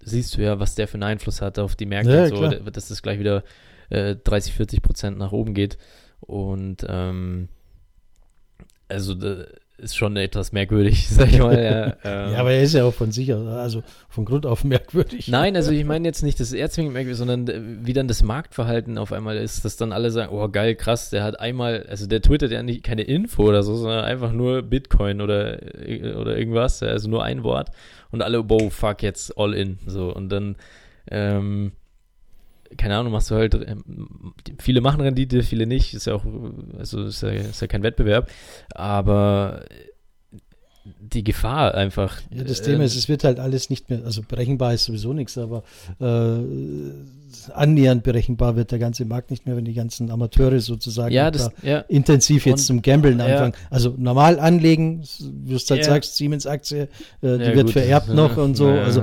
siehst 0.01 0.37
du 0.37 0.43
ja, 0.43 0.61
was 0.61 0.75
der 0.75 0.89
für 0.89 0.95
einen 0.95 1.03
Einfluss 1.03 1.43
hat 1.43 1.59
auf 1.59 1.77
die 1.77 1.87
Märkte 1.87 2.13
Ja, 2.15 2.23
und 2.25 2.29
so, 2.29 2.37
klar. 2.37 2.55
dass 2.71 2.89
das 2.89 3.03
gleich 3.03 3.19
wieder 3.19 3.43
äh, 3.91 4.17
30, 4.17 4.55
40 4.55 4.83
Prozent 4.83 5.19
nach 5.19 5.33
oben 5.33 5.55
geht. 5.55 5.79
Und 6.21 6.85
ähm, 6.89 7.49
also 8.89 9.15
da 9.15 9.45
ist 9.79 9.97
schon 9.97 10.17
etwas 10.17 10.53
merkwürdig, 10.53 11.09
sag 11.11 11.33
ich 11.33 11.39
mal. 11.39 11.97
Ja, 12.05 12.27
ähm, 12.27 12.33
Ja, 12.33 12.39
aber 12.41 12.53
er 12.53 12.63
ist 12.63 12.75
ja 12.75 12.85
auch 12.85 12.95
von 12.95 13.13
sich 13.13 13.33
aus, 13.33 13.47
also 13.47 13.83
von 14.09 14.25
Grund 14.25 14.45
auf 14.45 14.65
merkwürdig. 14.65 15.29
Nein, 15.29 15.57
also 15.57 15.71
ich 15.71 15.85
meine 15.85 16.07
jetzt 16.07 16.23
nicht, 16.23 16.41
dass 16.41 16.53
er 16.53 16.69
zwingend 16.71 16.95
merkwürdig, 16.95 17.19
sondern 17.19 17.49
äh, 17.49 17.61
wie 17.87 17.93
dann 17.93 18.09
das 18.09 18.23
Marktverhalten 18.23 18.99
auf 18.99 19.13
einmal 19.13 19.37
ist, 19.37 19.65
dass 19.65 19.77
dann 19.77 19.93
alle 19.93 20.11
sagen, 20.11 20.33
oh 20.33 20.49
geil, 20.49 20.75
krass, 20.75 21.11
der 21.11 21.23
hat 21.23 21.41
einmal, 21.41 21.87
also 21.89 22.07
der 22.07 22.21
twittert 22.21 22.51
ja 22.51 22.63
nicht 22.63 22.83
keine 22.83 23.03
Info 23.03 23.45
oder 23.45 23.63
so, 23.63 23.77
sondern 23.77 24.05
einfach 24.05 24.33
nur 24.33 24.63
Bitcoin 24.63 25.21
oder, 25.21 25.63
äh, 25.89 26.15
oder 26.15 26.37
irgendwas, 26.37 26.83
also 26.83 27.09
nur 27.09 27.25
ein 27.25 27.43
Wort 27.45 27.71
und 28.11 28.23
alle, 28.23 28.49
wow, 28.51 28.73
fuck, 28.73 29.03
jetzt 29.03 29.39
all 29.39 29.55
in, 29.55 29.79
so 29.87 30.13
und 30.15 30.29
dann, 30.31 30.57
ähm, 31.11 31.73
keine 32.77 32.97
Ahnung, 32.97 33.13
machst 33.13 33.31
du 33.31 33.37
halt, 33.37 33.55
ähm, 33.55 34.35
viele 34.59 34.81
machen 34.81 35.01
Rendite, 35.01 35.43
viele 35.43 35.67
nicht, 35.67 35.95
ist 35.95 36.07
ja 36.07 36.15
auch, 36.15 36.25
also 36.77 37.05
ist 37.05 37.23
ja, 37.23 37.31
ist 37.31 37.61
ja 37.61 37.67
kein 37.67 37.83
Wettbewerb, 37.83 38.31
aber 38.75 39.65
die 41.13 41.25
Gefahr 41.25 41.75
einfach. 41.75 42.21
Ja, 42.31 42.45
das 42.45 42.63
Thema 42.63 42.85
ist, 42.85 42.97
es 42.97 43.09
wird 43.09 43.25
halt 43.25 43.39
alles 43.41 43.71
nicht 43.71 43.89
mehr, 43.91 44.01
also 44.05 44.23
berechenbar 44.23 44.75
ist 44.75 44.85
sowieso 44.85 45.13
nichts, 45.13 45.37
aber 45.39 45.63
äh, 46.01 46.39
annähernd 47.55 48.03
berechenbar 48.03 48.57
wird 48.57 48.73
der 48.73 48.79
ganze 48.79 49.05
Markt 49.05 49.31
nicht 49.31 49.47
mehr, 49.47 49.57
wenn 49.57 49.65
die 49.65 49.75
ganzen 49.75 50.11
Amateure 50.11 50.61
sozusagen 50.61 51.13
ja, 51.15 51.31
da 51.31 51.39
das, 51.39 51.51
ja, 51.63 51.79
intensiv 51.81 52.47
jetzt 52.47 52.61
Und- 52.61 52.67
zum 52.67 52.83
Gambeln 52.83 53.21
anfangen. 53.21 53.53
Also 53.71 53.95
normal 53.97 54.39
anlegen, 54.41 55.03
wie 55.45 55.51
du 55.51 55.57
es 55.57 55.71
halt 55.71 55.85
sagst, 55.85 56.17
Siemens-Aktie, 56.17 56.83
äh, 56.83 56.87
die 57.21 57.39
wird 57.55 57.67
gut. 57.67 57.71
vererbt 57.73 58.09
noch 58.09 58.37
und 58.37 58.57
so. 58.57 58.69
Also, 58.69 59.03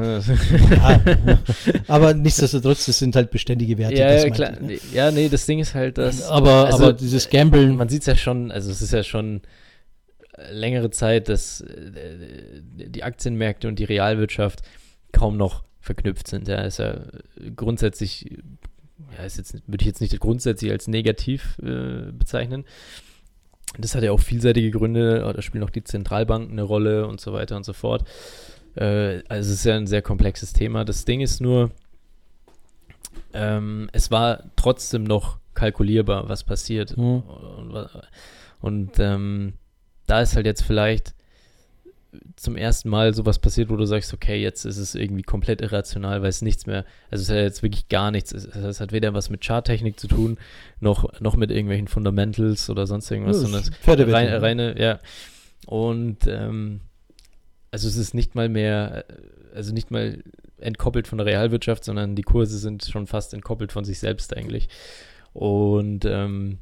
aber 1.87 2.13
nichtsdestotrotz, 2.13 2.85
das 2.85 2.99
sind 2.99 3.15
halt 3.15 3.31
beständige 3.31 3.77
Werte. 3.77 3.95
ja, 3.95 4.29
klar. 4.29 4.53
ich, 4.53 4.59
ne? 4.61 4.67
Nee, 4.67 4.79
Ja, 4.93 5.11
nee, 5.11 5.29
das 5.29 5.45
Ding 5.45 5.59
ist 5.59 5.73
halt, 5.73 5.97
dass. 5.97 6.23
Aber, 6.23 6.65
also, 6.65 6.83
aber 6.83 6.93
dieses 6.93 7.29
Gambeln, 7.29 7.75
Man 7.75 7.89
sieht 7.89 8.01
es 8.01 8.07
ja 8.07 8.15
schon, 8.15 8.51
also 8.51 8.71
es 8.71 8.81
ist 8.81 8.93
ja 8.93 9.03
schon 9.03 9.41
längere 10.51 10.89
Zeit, 10.89 11.29
dass 11.29 11.61
äh, 11.61 12.61
die 12.63 13.03
Aktienmärkte 13.03 13.67
und 13.67 13.79
die 13.79 13.85
Realwirtschaft 13.85 14.61
kaum 15.11 15.37
noch 15.37 15.63
verknüpft 15.79 16.27
sind. 16.27 16.47
Ja, 16.47 16.61
ist 16.61 16.79
ja 16.79 16.99
grundsätzlich, 17.55 18.37
ja, 19.17 19.23
ist 19.23 19.37
jetzt, 19.37 19.53
würde 19.67 19.81
ich 19.81 19.87
jetzt 19.87 20.01
nicht 20.01 20.19
grundsätzlich 20.19 20.71
als 20.71 20.87
negativ 20.87 21.57
äh, 21.59 22.11
bezeichnen. 22.11 22.65
Das 23.77 23.95
hat 23.95 24.03
ja 24.03 24.11
auch 24.11 24.19
vielseitige 24.19 24.71
Gründe, 24.71 25.31
da 25.35 25.41
spielen 25.41 25.63
auch 25.63 25.69
die 25.69 25.83
Zentralbanken 25.83 26.51
eine 26.51 26.63
Rolle 26.63 27.07
und 27.07 27.19
so 27.19 27.33
weiter 27.33 27.55
und 27.55 27.65
so 27.65 27.73
fort. 27.73 28.05
Äh, 28.75 29.21
also 29.27 29.51
es 29.51 29.59
ist 29.59 29.65
ja 29.65 29.75
ein 29.75 29.87
sehr 29.87 30.01
komplexes 30.01 30.53
Thema. 30.53 30.85
Das 30.85 31.05
Ding 31.05 31.21
ist 31.21 31.41
nur, 31.41 31.71
ähm, 33.33 33.89
es 33.91 34.11
war 34.11 34.43
trotzdem 34.55 35.03
noch 35.03 35.39
kalkulierbar, 35.53 36.29
was 36.29 36.43
passiert. 36.43 36.97
Mhm. 36.97 37.21
Und, 37.21 37.89
und 38.61 38.91
ähm, 38.99 39.53
da 40.07 40.21
ist 40.21 40.35
halt 40.35 40.45
jetzt 40.45 40.63
vielleicht 40.63 41.13
zum 42.37 42.55
ersten 42.55 42.89
Mal 42.89 43.13
sowas 43.13 43.39
passiert, 43.39 43.69
wo 43.69 43.75
du 43.75 43.85
sagst, 43.85 44.13
okay, 44.13 44.41
jetzt 44.41 44.63
ist 44.65 44.77
es 44.77 44.95
irgendwie 44.95 45.23
komplett 45.23 45.61
irrational, 45.61 46.21
weil 46.21 46.29
es 46.29 46.41
nichts 46.41 46.65
mehr, 46.65 46.85
also 47.11 47.23
es 47.23 47.29
hat 47.29 47.37
jetzt 47.37 47.63
wirklich 47.63 47.89
gar 47.89 48.11
nichts, 48.11 48.31
es, 48.31 48.45
es 48.45 48.79
hat 48.79 48.91
weder 48.93 49.13
was 49.13 49.29
mit 49.29 49.43
Charttechnik 49.43 49.99
zu 49.99 50.07
tun, 50.07 50.37
noch, 50.79 51.19
noch 51.19 51.35
mit 51.35 51.51
irgendwelchen 51.51 51.87
Fundamentals 51.87 52.69
oder 52.69 52.87
sonst 52.87 53.11
irgendwas, 53.11 53.37
Ja, 53.37 53.41
sondern 53.43 53.61
es 53.61 53.69
Pferdewette. 53.69 54.41
reine, 54.41 54.79
ja. 54.81 54.99
Und 55.65 56.27
ähm, 56.27 56.81
also 57.71 57.87
es 57.87 57.97
ist 57.97 58.13
nicht 58.13 58.35
mal 58.35 58.47
mehr, 58.47 59.05
also 59.53 59.73
nicht 59.73 59.91
mal 59.91 60.23
entkoppelt 60.57 61.07
von 61.07 61.17
der 61.17 61.27
Realwirtschaft, 61.27 61.83
sondern 61.83 62.15
die 62.15 62.21
Kurse 62.21 62.57
sind 62.57 62.85
schon 62.85 63.07
fast 63.07 63.33
entkoppelt 63.33 63.71
von 63.73 63.83
sich 63.83 63.99
selbst 63.99 64.35
eigentlich. 64.35 64.69
Und 65.33 66.05
ähm, 66.05 66.59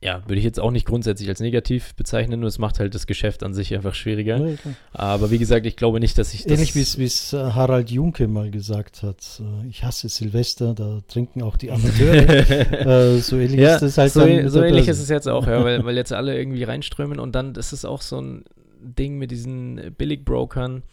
ja, 0.00 0.22
würde 0.26 0.36
ich 0.36 0.44
jetzt 0.44 0.60
auch 0.60 0.70
nicht 0.70 0.86
grundsätzlich 0.86 1.28
als 1.28 1.40
negativ 1.40 1.94
bezeichnen, 1.96 2.38
nur 2.38 2.48
es 2.48 2.58
macht 2.58 2.78
halt 2.78 2.94
das 2.94 3.06
Geschäft 3.08 3.42
an 3.42 3.52
sich 3.52 3.74
einfach 3.74 3.94
schwieriger. 3.94 4.38
Ja. 4.38 4.56
Aber 4.92 5.32
wie 5.32 5.38
gesagt, 5.38 5.66
ich 5.66 5.74
glaube 5.74 5.98
nicht, 5.98 6.16
dass 6.18 6.34
ich 6.34 6.44
das. 6.44 6.52
Ähnlich 6.52 6.74
wie 6.76 7.04
es- 7.04 7.32
äh, 7.32 7.36
Harald 7.52 7.90
Junke 7.90 8.28
mal 8.28 8.50
gesagt 8.52 9.02
hat. 9.02 9.40
äh, 9.40 9.68
Ich 9.68 9.82
hasse 9.82 10.08
Silvester, 10.08 10.74
da 10.74 11.00
trinken 11.08 11.42
auch 11.42 11.56
die 11.56 11.72
Amateure. 11.72 12.14
äh, 13.16 13.18
so 13.18 13.36
ähnlich 13.38 13.58
ja, 13.60 13.74
ist 13.76 13.82
es 13.82 13.98
halt 13.98 14.12
so, 14.12 14.20
dann 14.20 14.48
so 14.48 14.62
ähnlich 14.62 14.86
ist 14.86 15.00
es 15.00 15.08
jetzt 15.08 15.28
auch, 15.28 15.46
ja, 15.48 15.64
weil, 15.64 15.84
weil 15.84 15.96
jetzt 15.96 16.12
alle 16.12 16.38
irgendwie 16.38 16.62
reinströmen 16.62 17.18
und 17.18 17.34
dann 17.34 17.54
ist 17.56 17.72
es 17.72 17.84
auch 17.84 18.02
so 18.02 18.20
ein 18.20 18.44
Ding 18.80 19.18
mit 19.18 19.32
diesen 19.32 19.92
Billigbrokern. 19.98 20.84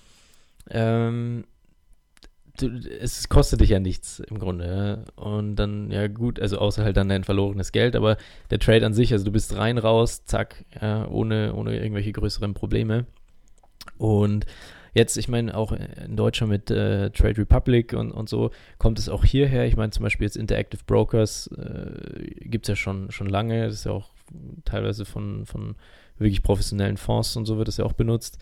Ähm, 0.72 1.44
du, 2.58 2.68
es 3.00 3.30
kostet 3.30 3.62
dich 3.62 3.70
ja 3.70 3.80
nichts 3.80 4.20
im 4.20 4.40
Grunde. 4.40 5.06
Ja. 5.18 5.24
Und 5.24 5.56
dann, 5.56 5.92
ja 5.92 6.08
gut, 6.08 6.40
also 6.40 6.58
außer 6.58 6.84
halt 6.84 6.98
dann 6.98 7.10
dein 7.10 7.24
verlorenes 7.24 7.72
Geld, 7.72 7.96
aber 7.96 8.18
der 8.50 8.60
Trade 8.60 8.86
an 8.86 8.94
sich, 8.94 9.12
also 9.12 9.26
du 9.26 9.32
bist 9.32 9.56
rein, 9.56 9.78
raus, 9.78 10.26
zack, 10.26 10.66
ja, 10.82 11.08
ohne, 11.08 11.54
ohne 11.54 11.78
irgendwelche 11.78 12.12
größeren 12.12 12.54
Probleme. 12.54 13.06
Und 13.98 14.46
jetzt, 14.94 15.18
ich 15.18 15.28
meine, 15.28 15.56
auch 15.56 15.72
in 15.72 16.16
Deutschland 16.16 16.52
mit 16.52 16.72
äh, 16.72 17.12
Trade 17.12 17.38
Republic 17.38 17.94
und, 17.94 18.12
und 18.12 18.30
so, 18.30 18.52
kommt 18.78 18.98
es 18.98 19.10
auch 19.10 19.24
hierher. 19.24 19.66
Ich 19.66 19.76
meine, 19.76 19.92
zum 19.92 20.04
Beispiel 20.04 20.26
jetzt 20.26 20.38
Interactive 20.38 20.84
Brokers 20.86 21.48
äh, 21.58 22.48
gibt 22.48 22.66
es 22.66 22.70
ja 22.70 22.76
schon, 22.76 23.12
schon 23.12 23.28
lange. 23.28 23.66
Das 23.66 23.76
ist 23.76 23.86
ja 23.86 23.92
auch 23.92 24.10
teilweise 24.64 25.06
von, 25.06 25.46
von 25.46 25.76
wirklich 26.18 26.42
professionellen 26.42 26.98
Fonds 26.98 27.36
und 27.36 27.46
so 27.46 27.58
wird 27.58 27.68
das 27.68 27.78
ja 27.78 27.86
auch 27.86 27.94
benutzt. 27.94 28.40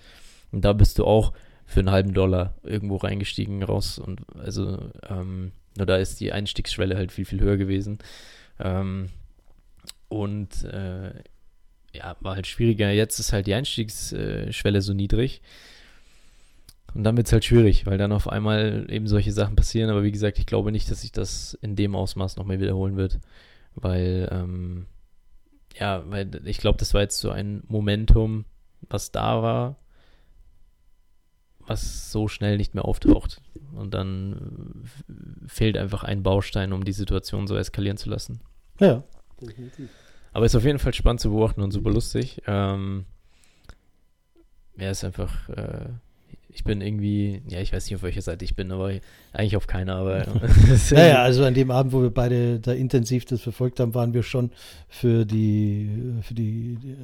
Und 0.52 0.64
da 0.64 0.74
bist 0.74 1.00
du 1.00 1.06
auch 1.06 1.34
für 1.66 1.80
einen 1.80 1.92
halben 1.92 2.14
Dollar 2.14 2.56
irgendwo 2.64 2.98
reingestiegen, 2.98 3.64
raus. 3.64 4.00
Und 4.00 4.22
also, 4.38 4.92
ähm, 5.10 5.52
nur 5.78 5.86
da 5.86 5.98
ist 5.98 6.20
die 6.20 6.32
Einstiegsschwelle 6.32 6.96
halt 6.96 7.12
viel, 7.12 7.26
viel 7.26 7.42
höher 7.42 7.58
gewesen. 7.58 8.00
Ähm, 8.60 9.10
und 10.10 10.64
äh, 10.66 11.14
ja, 11.94 12.16
war 12.20 12.36
halt 12.36 12.48
schwieriger. 12.48 12.92
Jetzt 12.92 13.20
ist 13.20 13.34
halt 13.34 13.48
die 13.48 13.54
Einstiegsschwelle 13.54 14.82
so 14.82 14.94
niedrig. 14.94 15.42
Und 16.94 17.04
dann 17.04 17.18
wird 17.18 17.28
es 17.28 17.34
halt 17.34 17.46
schwierig, 17.46 17.86
weil 17.86 17.98
dann 17.98 18.12
auf 18.12 18.28
einmal 18.28 18.86
eben 18.90 19.08
solche 19.08 19.32
Sachen 19.32 19.56
passieren. 19.56 19.90
Aber 19.90 20.04
wie 20.04 20.12
gesagt, 20.12 20.38
ich 20.38 20.46
glaube 20.46 20.72
nicht, 20.72 20.90
dass 20.92 21.02
sich 21.02 21.12
das 21.12 21.58
in 21.62 21.76
dem 21.76 21.96
Ausmaß 21.96 22.38
nochmal 22.38 22.60
wiederholen 22.60 22.98
wird. 22.98 23.20
Weil, 23.76 24.30
ähm, 24.32 24.86
ja, 25.80 26.04
weil 26.08 26.30
ich 26.46 26.60
glaube, 26.60 26.78
das 26.78 26.94
war 26.94 27.02
jetzt 27.02 27.20
so 27.20 27.32
ein 27.32 27.64
Momentum, 27.68 28.46
was 28.90 29.12
da 29.12 29.42
war, 29.42 29.78
was 31.68 32.12
so 32.12 32.28
schnell 32.28 32.58
nicht 32.58 32.76
mehr 32.76 32.86
auftaucht. 32.86 33.42
Und 33.74 33.94
dann 33.94 34.84
äh, 35.10 35.48
fehlt 35.48 35.78
einfach 35.78 36.04
ein 36.04 36.24
Baustein, 36.24 36.74
um 36.74 36.84
die 36.84 36.92
Situation 36.92 37.48
so 37.48 37.56
eskalieren 37.56 37.98
zu 37.98 38.10
lassen. 38.10 38.42
Ja. 38.80 39.04
Aber 40.32 40.46
ist 40.46 40.56
auf 40.56 40.66
jeden 40.66 40.80
Fall 40.80 40.94
spannend 40.94 41.22
zu 41.22 41.30
beobachten 41.30 41.62
und 41.62 41.72
super 41.72 41.92
lustig. 41.92 42.42
Ähm, 42.48 43.06
ja, 44.78 44.90
ist 44.90 45.04
einfach, 45.04 45.50
äh, 45.50 45.90
ich 46.54 46.64
bin 46.64 46.82
irgendwie, 46.82 47.42
ja, 47.48 47.60
ich 47.60 47.74
weiß 47.74 47.86
nicht, 47.86 47.96
auf 47.96 48.04
welcher 48.04 48.22
Seite 48.22 48.46
ich 48.46 48.56
bin, 48.56 48.72
aber 48.72 48.92
eigentlich 49.32 49.58
auf 49.58 49.68
keiner, 49.68 49.96
aber 49.96 50.26
Naja, 50.92 51.24
also 51.24 51.44
an 51.44 51.54
dem 51.54 51.72
Abend, 51.72 51.94
wo 51.94 52.02
wir 52.02 52.12
beide 52.12 52.60
da 52.60 52.74
intensiv 52.74 53.26
das 53.26 53.42
verfolgt 53.42 53.80
haben, 53.80 53.94
waren 53.94 54.14
wir 54.14 54.24
schon 54.24 54.52
für 54.88 55.26
die, 55.26 55.90
für 56.22 56.34
die, 56.34 56.78
die 56.82 56.98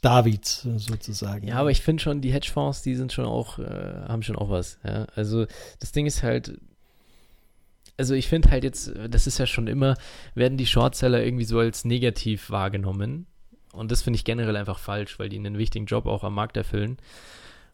Davids 0.00 0.62
sozusagen. 0.76 1.48
Ja, 1.48 1.56
aber 1.56 1.70
ich 1.70 1.82
finde 1.82 2.02
schon, 2.02 2.20
die 2.20 2.32
Hedgefonds, 2.32 2.82
die 2.82 2.94
sind 2.94 3.12
schon 3.12 3.26
auch, 3.26 3.58
äh, 3.58 3.64
haben 4.08 4.22
schon 4.22 4.36
auch 4.36 4.50
was. 4.50 4.78
Ja? 4.82 5.06
Also 5.14 5.46
das 5.78 5.92
Ding 5.92 6.06
ist 6.06 6.22
halt, 6.22 6.58
also 7.98 8.14
ich 8.14 8.28
finde 8.28 8.50
halt 8.50 8.64
jetzt, 8.64 8.92
das 9.08 9.26
ist 9.26 9.38
ja 9.38 9.46
schon 9.46 9.66
immer, 9.66 9.96
werden 10.34 10.56
die 10.58 10.66
Shortseller 10.66 11.22
irgendwie 11.22 11.44
so 11.44 11.58
als 11.58 11.84
negativ 11.84 12.50
wahrgenommen. 12.50 13.26
Und 13.72 13.92
das 13.92 14.02
finde 14.02 14.16
ich 14.16 14.24
generell 14.24 14.56
einfach 14.56 14.78
falsch, 14.78 15.18
weil 15.18 15.28
die 15.28 15.36
einen 15.36 15.58
wichtigen 15.58 15.84
Job 15.84 16.06
auch 16.06 16.24
am 16.24 16.34
Markt 16.34 16.56
erfüllen. 16.56 16.96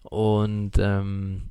Und 0.02 0.72
ähm, 0.78 1.42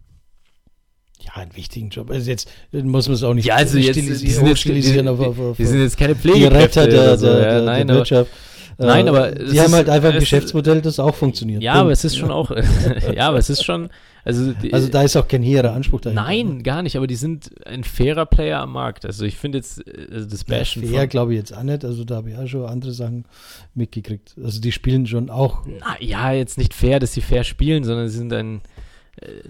Ja, 1.24 1.34
einen 1.42 1.56
wichtigen 1.56 1.90
Job. 1.90 2.10
Also 2.12 2.30
jetzt 2.30 2.50
muss 2.72 3.08
man 3.08 3.16
es 3.16 3.24
auch 3.24 3.34
nicht 3.34 3.46
Ja, 3.46 3.56
also 3.56 3.78
jetzt, 3.78 3.98
stilisi- 3.98 4.20
die 4.22 4.30
sind 4.32 4.48
jetzt, 4.48 4.66
die, 4.66 5.08
auf, 5.08 5.20
auf, 5.20 5.40
auf, 5.40 5.58
die 5.58 5.66
sind 5.66 5.82
jetzt 5.82 5.98
keine 5.98 6.16
die 6.16 6.22
Pflegekräfte 6.22 6.82
Retter 6.82 6.88
der, 6.88 7.18
so, 7.18 7.26
der, 7.28 7.36
ja, 7.36 7.42
der, 7.42 7.62
nein, 7.62 7.88
der 7.88 7.96
aber, 7.96 8.00
Wirtschaft. 8.02 8.32
Äh, 8.80 8.86
Nein, 8.86 9.08
aber 9.10 9.32
die 9.32 9.60
haben 9.60 9.68
ist- 9.68 9.74
halt 9.74 9.90
einfach 9.90 10.10
ein 10.10 10.16
es- 10.16 10.22
Geschäftsmodell, 10.22 10.82
das 10.82 11.00
auch 11.00 11.14
funktioniert. 11.14 11.62
ja, 11.62 11.74
aber 11.74 11.82
Punkt. 11.84 11.94
es 11.94 12.04
ist 12.06 12.18
schon 12.18 12.32
auch, 12.32 12.50
ja, 13.16 13.28
aber 13.30 13.38
es 13.38 13.50
ist 13.50 13.64
schon, 13.64 13.90
also, 14.24 14.54
Also 14.72 14.88
da 14.90 15.02
ist 15.04 15.16
auch 15.16 15.28
kein 15.28 15.44
hehrer 15.44 15.74
Anspruch 15.74 16.02
dahinter. 16.02 16.24
nein, 16.24 16.64
gar 16.64 16.82
nicht, 16.84 16.96
aber 16.96 17.08
die 17.08 17.16
sind 17.16 17.50
ein 17.66 17.84
fairer 17.84 18.26
Player 18.26 18.60
am 18.62 18.74
Markt. 18.74 19.06
Also 19.06 19.26
ich 19.26 19.38
finde 19.38 19.58
jetzt, 19.60 19.86
äh, 19.88 20.08
also 20.12 20.30
das 20.30 20.46
Ja, 20.48 20.58
Bashen 20.58 20.84
fair 20.84 21.00
von, 21.02 21.10
glaube 21.10 21.34
ich 21.34 21.40
jetzt 21.40 21.56
auch 21.56 21.64
nicht. 21.64 21.84
Also 21.86 22.04
da 22.04 22.16
habe 22.16 22.30
ich 22.32 22.38
auch 22.38 22.48
schon 22.48 22.66
andere 22.66 22.92
Sachen 22.94 23.26
mitgekriegt. 23.74 24.36
Also 24.44 24.62
die 24.62 24.72
spielen 24.72 25.08
schon 25.08 25.30
auch. 25.30 25.66
na, 25.66 25.96
ja, 26.00 26.32
jetzt 26.32 26.58
nicht 26.58 26.74
fair, 26.74 27.00
dass 27.00 27.14
sie 27.14 27.22
fair 27.22 27.44
spielen, 27.44 27.84
sondern 27.84 28.10
sie 28.10 28.18
sind 28.18 28.34
ein 28.34 28.58
äh, 28.58 28.60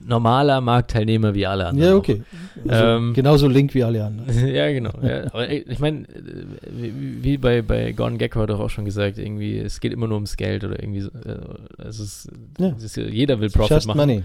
normaler 0.06 0.60
Marktteilnehmer 0.62 1.34
wie 1.34 1.46
alle 1.48 1.68
anderen. 1.68 1.90
Ja, 1.90 1.96
okay. 1.96 2.24
Also 2.68 2.84
Ähm, 2.86 3.14
genauso 3.14 3.48
link 3.48 3.74
wie 3.74 3.84
alle 3.84 4.04
anderen. 4.06 4.48
ja, 4.54 4.72
genau. 4.72 4.92
Ja. 5.02 5.26
Aber 5.28 5.50
ich 5.50 5.80
meine, 5.80 6.02
äh, 6.10 6.92
wie, 7.24 7.38
bei, 7.38 7.62
bei 7.62 7.92
Gordon 7.94 8.18
Gecko 8.18 8.42
hat 8.42 8.50
er 8.50 8.60
auch 8.60 8.70
schon 8.70 8.86
gesagt, 8.86 9.18
irgendwie, 9.18 9.58
es 9.60 9.80
geht 9.80 9.94
immer 9.94 10.08
nur 10.08 10.16
ums 10.18 10.36
Geld 10.38 10.64
oder 10.64 10.82
irgendwie 10.82 11.02
so. 11.02 11.10
äh, 11.12 11.40
Es 11.88 12.00
ist, 12.00 12.30
Ja. 12.60 12.74
es 12.78 12.84
ist, 12.84 12.98
jeder 12.98 13.40
will 13.40 13.50
Profit 13.50 13.72
Just 13.78 13.88
machen. 13.88 13.98
money. 13.98 14.24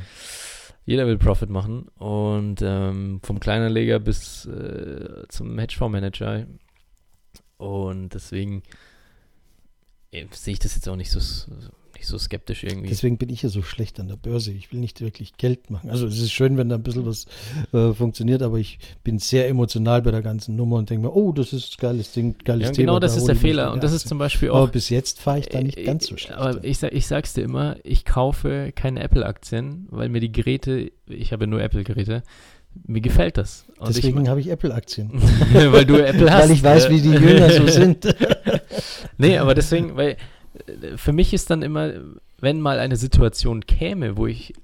Jeder 0.84 1.06
will 1.06 1.18
Profit 1.18 1.50
machen. 1.50 1.86
Und 1.98 2.56
ähm, 2.62 3.20
vom 3.22 3.40
Kleinanleger 3.40 3.98
bis 3.98 4.46
äh, 4.46 5.24
zum 5.28 5.58
Hedgefondsmanager. 5.58 6.46
Und 7.56 8.14
deswegen 8.14 8.62
äh, 10.12 10.26
sehe 10.30 10.52
ich 10.54 10.58
das 10.58 10.74
jetzt 10.74 10.88
auch 10.88 10.96
nicht 10.96 11.10
so, 11.10 11.20
nicht 11.96 12.06
so 12.06 12.18
skeptisch 12.18 12.62
irgendwie. 12.64 12.88
Deswegen 12.88 13.18
bin 13.18 13.28
ich 13.30 13.42
ja 13.42 13.48
so 13.48 13.62
schlecht 13.62 13.98
an 14.00 14.08
der 14.08 14.16
Börse. 14.16 14.52
Ich 14.52 14.72
will 14.72 14.80
nicht 14.80 15.00
wirklich 15.00 15.36
Geld 15.36 15.70
machen. 15.70 15.90
Also 15.90 16.06
es 16.06 16.18
ist 16.20 16.32
schön, 16.32 16.56
wenn 16.56 16.68
da 16.68 16.76
ein 16.76 16.82
bisschen 16.82 17.06
was 17.06 17.26
äh, 17.72 17.92
funktioniert, 17.92 18.42
aber 18.42 18.58
ich 18.58 18.78
bin 19.04 19.18
sehr 19.18 19.48
emotional 19.48 20.02
bei 20.02 20.10
der 20.10 20.22
ganzen 20.22 20.56
Nummer 20.56 20.76
und 20.76 20.90
denke 20.90 21.06
mir, 21.06 21.14
oh, 21.14 21.32
das 21.32 21.52
ist 21.52 21.74
ein 21.74 21.80
geiles 21.80 22.12
Ding, 22.12 22.36
geiles 22.44 22.68
ja, 22.68 22.72
Thema. 22.72 22.86
genau 22.92 22.98
das 23.00 23.14
da 23.14 23.18
ist 23.20 23.26
der 23.28 23.36
Fehler. 23.36 23.72
Und 23.72 23.82
das 23.82 23.92
ist 23.92 24.08
zum 24.08 24.18
Beispiel 24.18 24.50
Aber 24.50 24.60
auch. 24.62 24.68
bis 24.70 24.88
jetzt 24.90 25.20
fahre 25.20 25.38
ich 25.40 25.48
da 25.48 25.60
nicht 25.60 25.78
Äh, 25.78 25.84
ganz 25.84 26.06
so 26.06 26.16
schlecht. 26.16 26.38
Aber 26.38 26.62
ich, 26.64 26.82
ich 26.82 27.06
sag's 27.06 27.34
dir 27.34 27.42
immer, 27.42 27.76
ich 27.82 28.04
kaufe 28.04 28.72
keine 28.74 29.00
Apple-Aktien, 29.00 29.86
weil 29.90 30.08
mir 30.08 30.20
die 30.20 30.32
Geräte, 30.32 30.90
ich 31.08 31.32
habe 31.32 31.46
nur 31.46 31.60
Apple-Geräte, 31.62 32.22
mir 32.86 33.00
gefällt 33.00 33.38
das. 33.38 33.64
Und 33.78 33.88
Deswegen 33.96 34.28
habe 34.28 34.40
ich 34.40 34.48
Apple-Aktien. 34.50 35.10
ich, 35.14 35.54
weil 35.72 35.86
du 35.86 35.96
Apple 35.96 36.30
hast. 36.30 36.42
Weil 36.44 36.50
ich 36.50 36.62
weiß, 36.62 36.84
äh, 36.86 36.90
wie 36.90 37.00
die 37.00 37.10
Jünger 37.10 37.50
so 37.50 37.66
sind. 37.68 38.14
Nee, 39.18 39.38
aber 39.38 39.54
deswegen, 39.54 39.96
weil 39.96 40.10
äh, 40.10 40.16
für 40.96 41.12
mich 41.12 41.32
ist 41.32 41.50
dann 41.50 41.62
immer, 41.62 41.92
wenn 42.38 42.60
mal 42.60 42.78
eine 42.78 42.96
Situation 42.96 43.66
käme, 43.66 44.16
wo 44.16 44.26
ich 44.26 44.54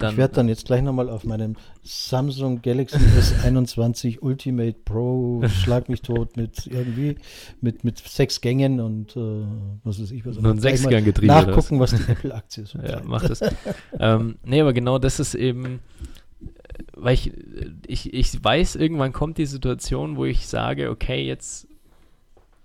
dann. 0.00 0.12
ich 0.12 0.16
werde 0.16 0.34
dann 0.34 0.48
jetzt 0.48 0.64
gleich 0.64 0.82
nochmal 0.82 1.08
auf 1.10 1.24
meinem 1.24 1.56
Samsung 1.82 2.62
Galaxy 2.62 2.96
S21 3.44 4.20
Ultimate 4.20 4.76
Pro 4.84 5.42
Schlag 5.48 5.88
mich 5.88 6.02
tot 6.02 6.36
mit 6.36 6.66
irgendwie 6.66 7.16
mit, 7.60 7.84
mit 7.84 7.98
sechs 7.98 8.40
Gängen 8.40 8.80
und 8.80 9.16
äh, 9.16 9.44
was 9.84 10.00
weiß 10.00 10.10
ich 10.10 10.24
was. 10.24 10.38
Nur 10.38 10.52
ein 10.52 10.58
Sechsganggetriebe 10.58 11.32
oder 11.32 11.40
was? 11.42 11.46
Nachgucken, 11.46 11.80
was 11.80 11.90
die 11.90 12.10
Apple-Aktie 12.10 12.64
ist. 12.64 12.74
Ja, 12.82 13.02
mach 13.04 13.26
das. 13.26 13.42
ähm, 13.98 14.36
nee, 14.42 14.60
aber 14.60 14.72
genau 14.72 14.98
das 14.98 15.20
ist 15.20 15.34
eben, 15.34 15.80
weil 16.94 17.14
ich, 17.14 17.32
ich, 17.86 18.14
ich 18.14 18.42
weiß, 18.42 18.76
irgendwann 18.76 19.12
kommt 19.12 19.38
die 19.38 19.46
Situation, 19.46 20.16
wo 20.16 20.24
ich 20.24 20.46
sage, 20.46 20.90
okay, 20.90 21.26
jetzt 21.26 21.68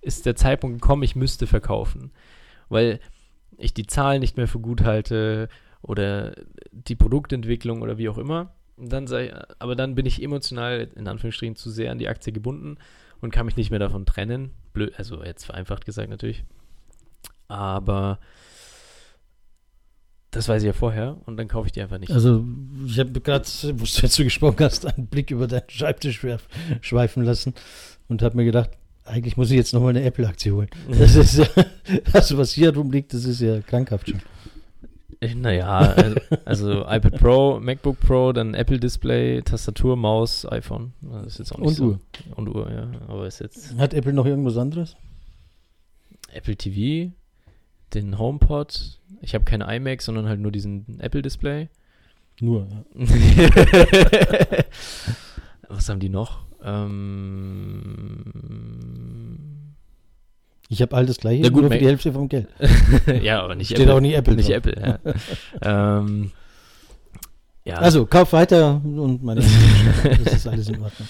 ist 0.01 0.25
der 0.25 0.35
Zeitpunkt 0.35 0.81
gekommen, 0.81 1.03
ich 1.03 1.15
müsste 1.15 1.47
verkaufen. 1.47 2.11
Weil 2.69 2.99
ich 3.57 3.73
die 3.73 3.87
Zahlen 3.87 4.19
nicht 4.19 4.37
mehr 4.37 4.47
für 4.47 4.59
gut 4.59 4.83
halte 4.83 5.47
oder 5.81 6.33
die 6.71 6.95
Produktentwicklung 6.95 7.81
oder 7.81 7.97
wie 7.97 8.09
auch 8.09 8.17
immer. 8.17 8.53
Dann 8.77 9.07
sei, 9.07 9.33
aber 9.59 9.75
dann 9.75 9.95
bin 9.95 10.05
ich 10.05 10.21
emotional, 10.21 10.89
in 10.95 11.07
Anführungsstrichen, 11.07 11.55
zu 11.55 11.69
sehr 11.69 11.91
an 11.91 11.97
die 11.99 12.09
Aktie 12.09 12.33
gebunden 12.33 12.77
und 13.21 13.31
kann 13.31 13.45
mich 13.45 13.55
nicht 13.55 13.69
mehr 13.69 13.79
davon 13.79 14.05
trennen. 14.05 14.51
Blöd, 14.73 14.93
also 14.97 15.23
jetzt 15.23 15.45
vereinfacht 15.45 15.85
gesagt 15.85 16.09
natürlich. 16.09 16.43
Aber 17.47 18.19
Das 20.31 20.49
weiß 20.49 20.63
ich 20.63 20.67
ja 20.67 20.73
vorher 20.73 21.15
und 21.25 21.37
dann 21.37 21.47
kaufe 21.47 21.67
ich 21.67 21.71
die 21.71 21.81
einfach 21.81 21.97
nicht. 21.97 22.11
Also, 22.11 22.45
ich 22.85 22.99
habe 22.99 23.21
gerade, 23.21 23.45
wo 23.45 23.85
du 23.85 24.01
dazu 24.01 24.23
gesprochen 24.25 24.57
hast, 24.59 24.85
einen 24.85 25.07
Blick 25.07 25.31
über 25.31 25.47
deinen 25.47 25.69
Schreibtisch 25.69 26.19
schweif- 26.19 26.49
schweifen 26.81 27.23
lassen 27.23 27.53
und 28.09 28.21
habe 28.21 28.35
mir 28.35 28.43
gedacht, 28.43 28.71
eigentlich 29.05 29.37
muss 29.37 29.51
ich 29.51 29.57
jetzt 29.57 29.73
nochmal 29.73 29.91
eine 29.91 30.03
Apple-Aktie 30.03 30.51
holen. 30.51 30.69
Das 30.89 31.15
ist 31.15 31.37
ja, 31.37 31.47
also 32.13 32.37
was 32.37 32.51
hier 32.51 32.75
rumliegt, 32.75 33.13
das 33.13 33.25
ist 33.25 33.39
ja 33.39 33.61
krankhaft 33.61 34.09
schon. 34.09 34.21
Naja, 35.35 35.79
also, 35.79 36.19
also 36.43 36.81
iPad 36.81 37.17
Pro, 37.17 37.59
MacBook 37.59 37.99
Pro, 37.99 38.33
dann 38.33 38.53
Apple 38.53 38.79
Display, 38.79 39.41
Tastatur, 39.41 39.95
Maus, 39.95 40.45
iPhone. 40.51 40.93
Das 41.01 41.27
ist 41.27 41.39
jetzt 41.39 41.51
auch 41.53 41.59
nicht 41.59 41.67
Und 41.67 41.75
so. 41.75 41.85
Uhr. 41.85 41.99
Und 42.35 42.49
Uhr, 42.49 42.71
ja. 42.71 42.91
Aber 43.07 43.25
ist 43.25 43.39
jetzt 43.39 43.75
Hat 43.77 43.93
Apple 43.93 44.13
noch 44.13 44.25
irgendwas 44.25 44.57
anderes? 44.57 44.95
Apple 46.33 46.55
TV, 46.55 47.11
den 47.93 48.19
HomePod. 48.19 48.99
Ich 49.21 49.33
habe 49.33 49.45
keine 49.45 49.73
iMac, 49.73 50.01
sondern 50.01 50.27
halt 50.27 50.39
nur 50.39 50.51
diesen 50.51 50.99
Apple 50.99 51.21
Display. 51.21 51.69
Nur. 52.41 52.67
Ja. 52.95 53.05
Was 55.69 55.89
haben 55.89 55.99
die 55.99 56.09
noch? 56.09 56.45
Ähm, 56.65 58.23
Ich 60.69 60.81
habe 60.81 60.95
all 60.95 61.05
das 61.05 61.17
gleiche, 61.17 61.43
Na 61.43 61.49
gut, 61.49 61.61
nur 61.61 61.71
für 61.71 61.77
die 61.77 61.85
Hälfte 61.85 62.11
vom 62.11 62.27
Geld. 62.27 62.47
ja, 63.21 63.43
aber 63.43 63.55
nicht 63.55 63.67
Steht 63.67 63.81
Apple. 63.81 63.93
auch 63.93 63.99
nicht 63.99 64.15
Apple 64.15 64.35
Nicht 64.35 64.49
drauf. 64.49 64.57
Apple, 64.57 64.99
ja. 65.61 65.97
ähm, 65.99 66.31
ja. 67.65 67.75
Also, 67.77 68.05
kauf 68.05 68.33
weiter 68.33 68.81
und 68.83 69.23
meine 69.23 69.41
das 70.23 70.33
ist 70.33 70.47
alles 70.47 70.67
in 70.69 70.75
Ordnung. 70.81 71.07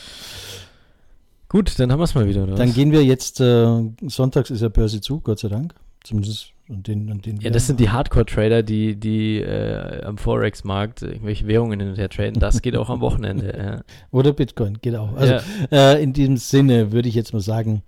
gut, 1.49 1.77
dann 1.79 1.91
haben 1.91 1.99
wir 1.99 2.05
es 2.05 2.15
mal 2.15 2.27
wieder. 2.27 2.43
Oder 2.43 2.55
Dann 2.55 2.73
gehen 2.73 2.91
wir 2.91 3.03
jetzt, 3.03 3.39
äh, 3.41 3.89
sonntags 4.07 4.49
ist 4.51 4.61
ja 4.61 4.69
Börse 4.69 5.01
zu, 5.01 5.19
Gott 5.21 5.39
sei 5.39 5.49
Dank. 5.49 5.73
Zumindest 6.03 6.51
an 6.69 6.83
den, 6.83 7.11
an 7.11 7.21
den 7.21 7.39
Ja, 7.41 7.49
das 7.51 7.67
sind 7.67 7.79
die 7.79 7.89
Hardcore-Trader, 7.89 8.63
die, 8.63 8.95
die 8.95 9.39
äh, 9.39 10.03
am 10.03 10.17
Forex-Markt 10.17 11.03
irgendwelche 11.03 11.45
Währungen 11.47 11.79
hin 11.79 11.89
und 11.89 11.97
her 11.97 12.09
traden. 12.09 12.39
Das 12.39 12.61
geht 12.61 12.75
auch 12.75 12.89
am 12.89 13.01
Wochenende. 13.01 13.83
Oder 14.11 14.33
Bitcoin, 14.33 14.79
geht 14.81 14.95
auch. 14.95 15.13
Also 15.13 15.33
ja. 15.71 15.93
äh, 15.93 16.01
in 16.03 16.13
diesem 16.13 16.37
Sinne 16.37 16.91
würde 16.91 17.07
ich 17.07 17.15
jetzt 17.15 17.33
mal 17.33 17.39
sagen, 17.41 17.83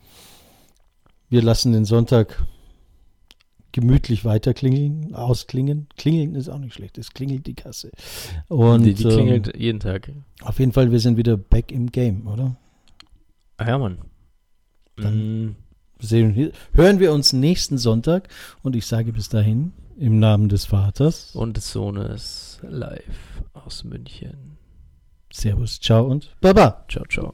wir 1.29 1.41
lassen 1.41 1.73
den 1.73 1.85
Sonntag 1.85 2.45
gemütlich 3.71 4.25
weiter 4.25 4.53
klingeln, 4.53 5.13
ausklingen. 5.13 5.87
Klingeln 5.97 6.35
ist 6.35 6.49
auch 6.49 6.57
nicht 6.57 6.73
schlecht, 6.73 6.97
es 6.97 7.11
klingelt 7.13 7.45
die 7.47 7.53
Kasse. 7.53 7.91
Und 8.47 8.83
die, 8.83 8.93
die 8.93 9.03
ähm, 9.03 9.09
klingelt 9.09 9.57
jeden 9.57 9.79
Tag. 9.79 10.11
auf 10.41 10.59
jeden 10.59 10.71
Fall, 10.71 10.91
wir 10.91 10.99
sind 10.99 11.17
wieder 11.17 11.37
back 11.37 11.71
im 11.71 11.91
Game, 11.91 12.27
oder? 12.27 12.55
Ah 13.57 13.67
ja, 13.67 13.77
Mann. 13.77 13.99
Dann- 14.95 15.45
Mm, 15.45 15.55
Sehen, 15.99 16.51
hören 16.73 16.99
wir 16.99 17.11
uns 17.11 17.33
nächsten 17.33 17.77
Sonntag 17.77 18.29
und 18.63 18.75
ich 18.75 18.85
sage 18.85 19.13
bis 19.13 19.29
dahin 19.29 19.73
im 19.97 20.19
Namen 20.19 20.49
des 20.49 20.65
Vaters. 20.65 21.35
und 21.35 21.57
des 21.57 21.71
Sohnes 21.71 22.59
live 22.61 23.43
aus 23.53 23.83
München. 23.83 24.57
Servus, 25.31 25.79
ciao 25.79 26.05
und 26.05 26.35
Baba. 26.41 26.85
Ciao, 26.87 27.05
ciao. 27.07 27.33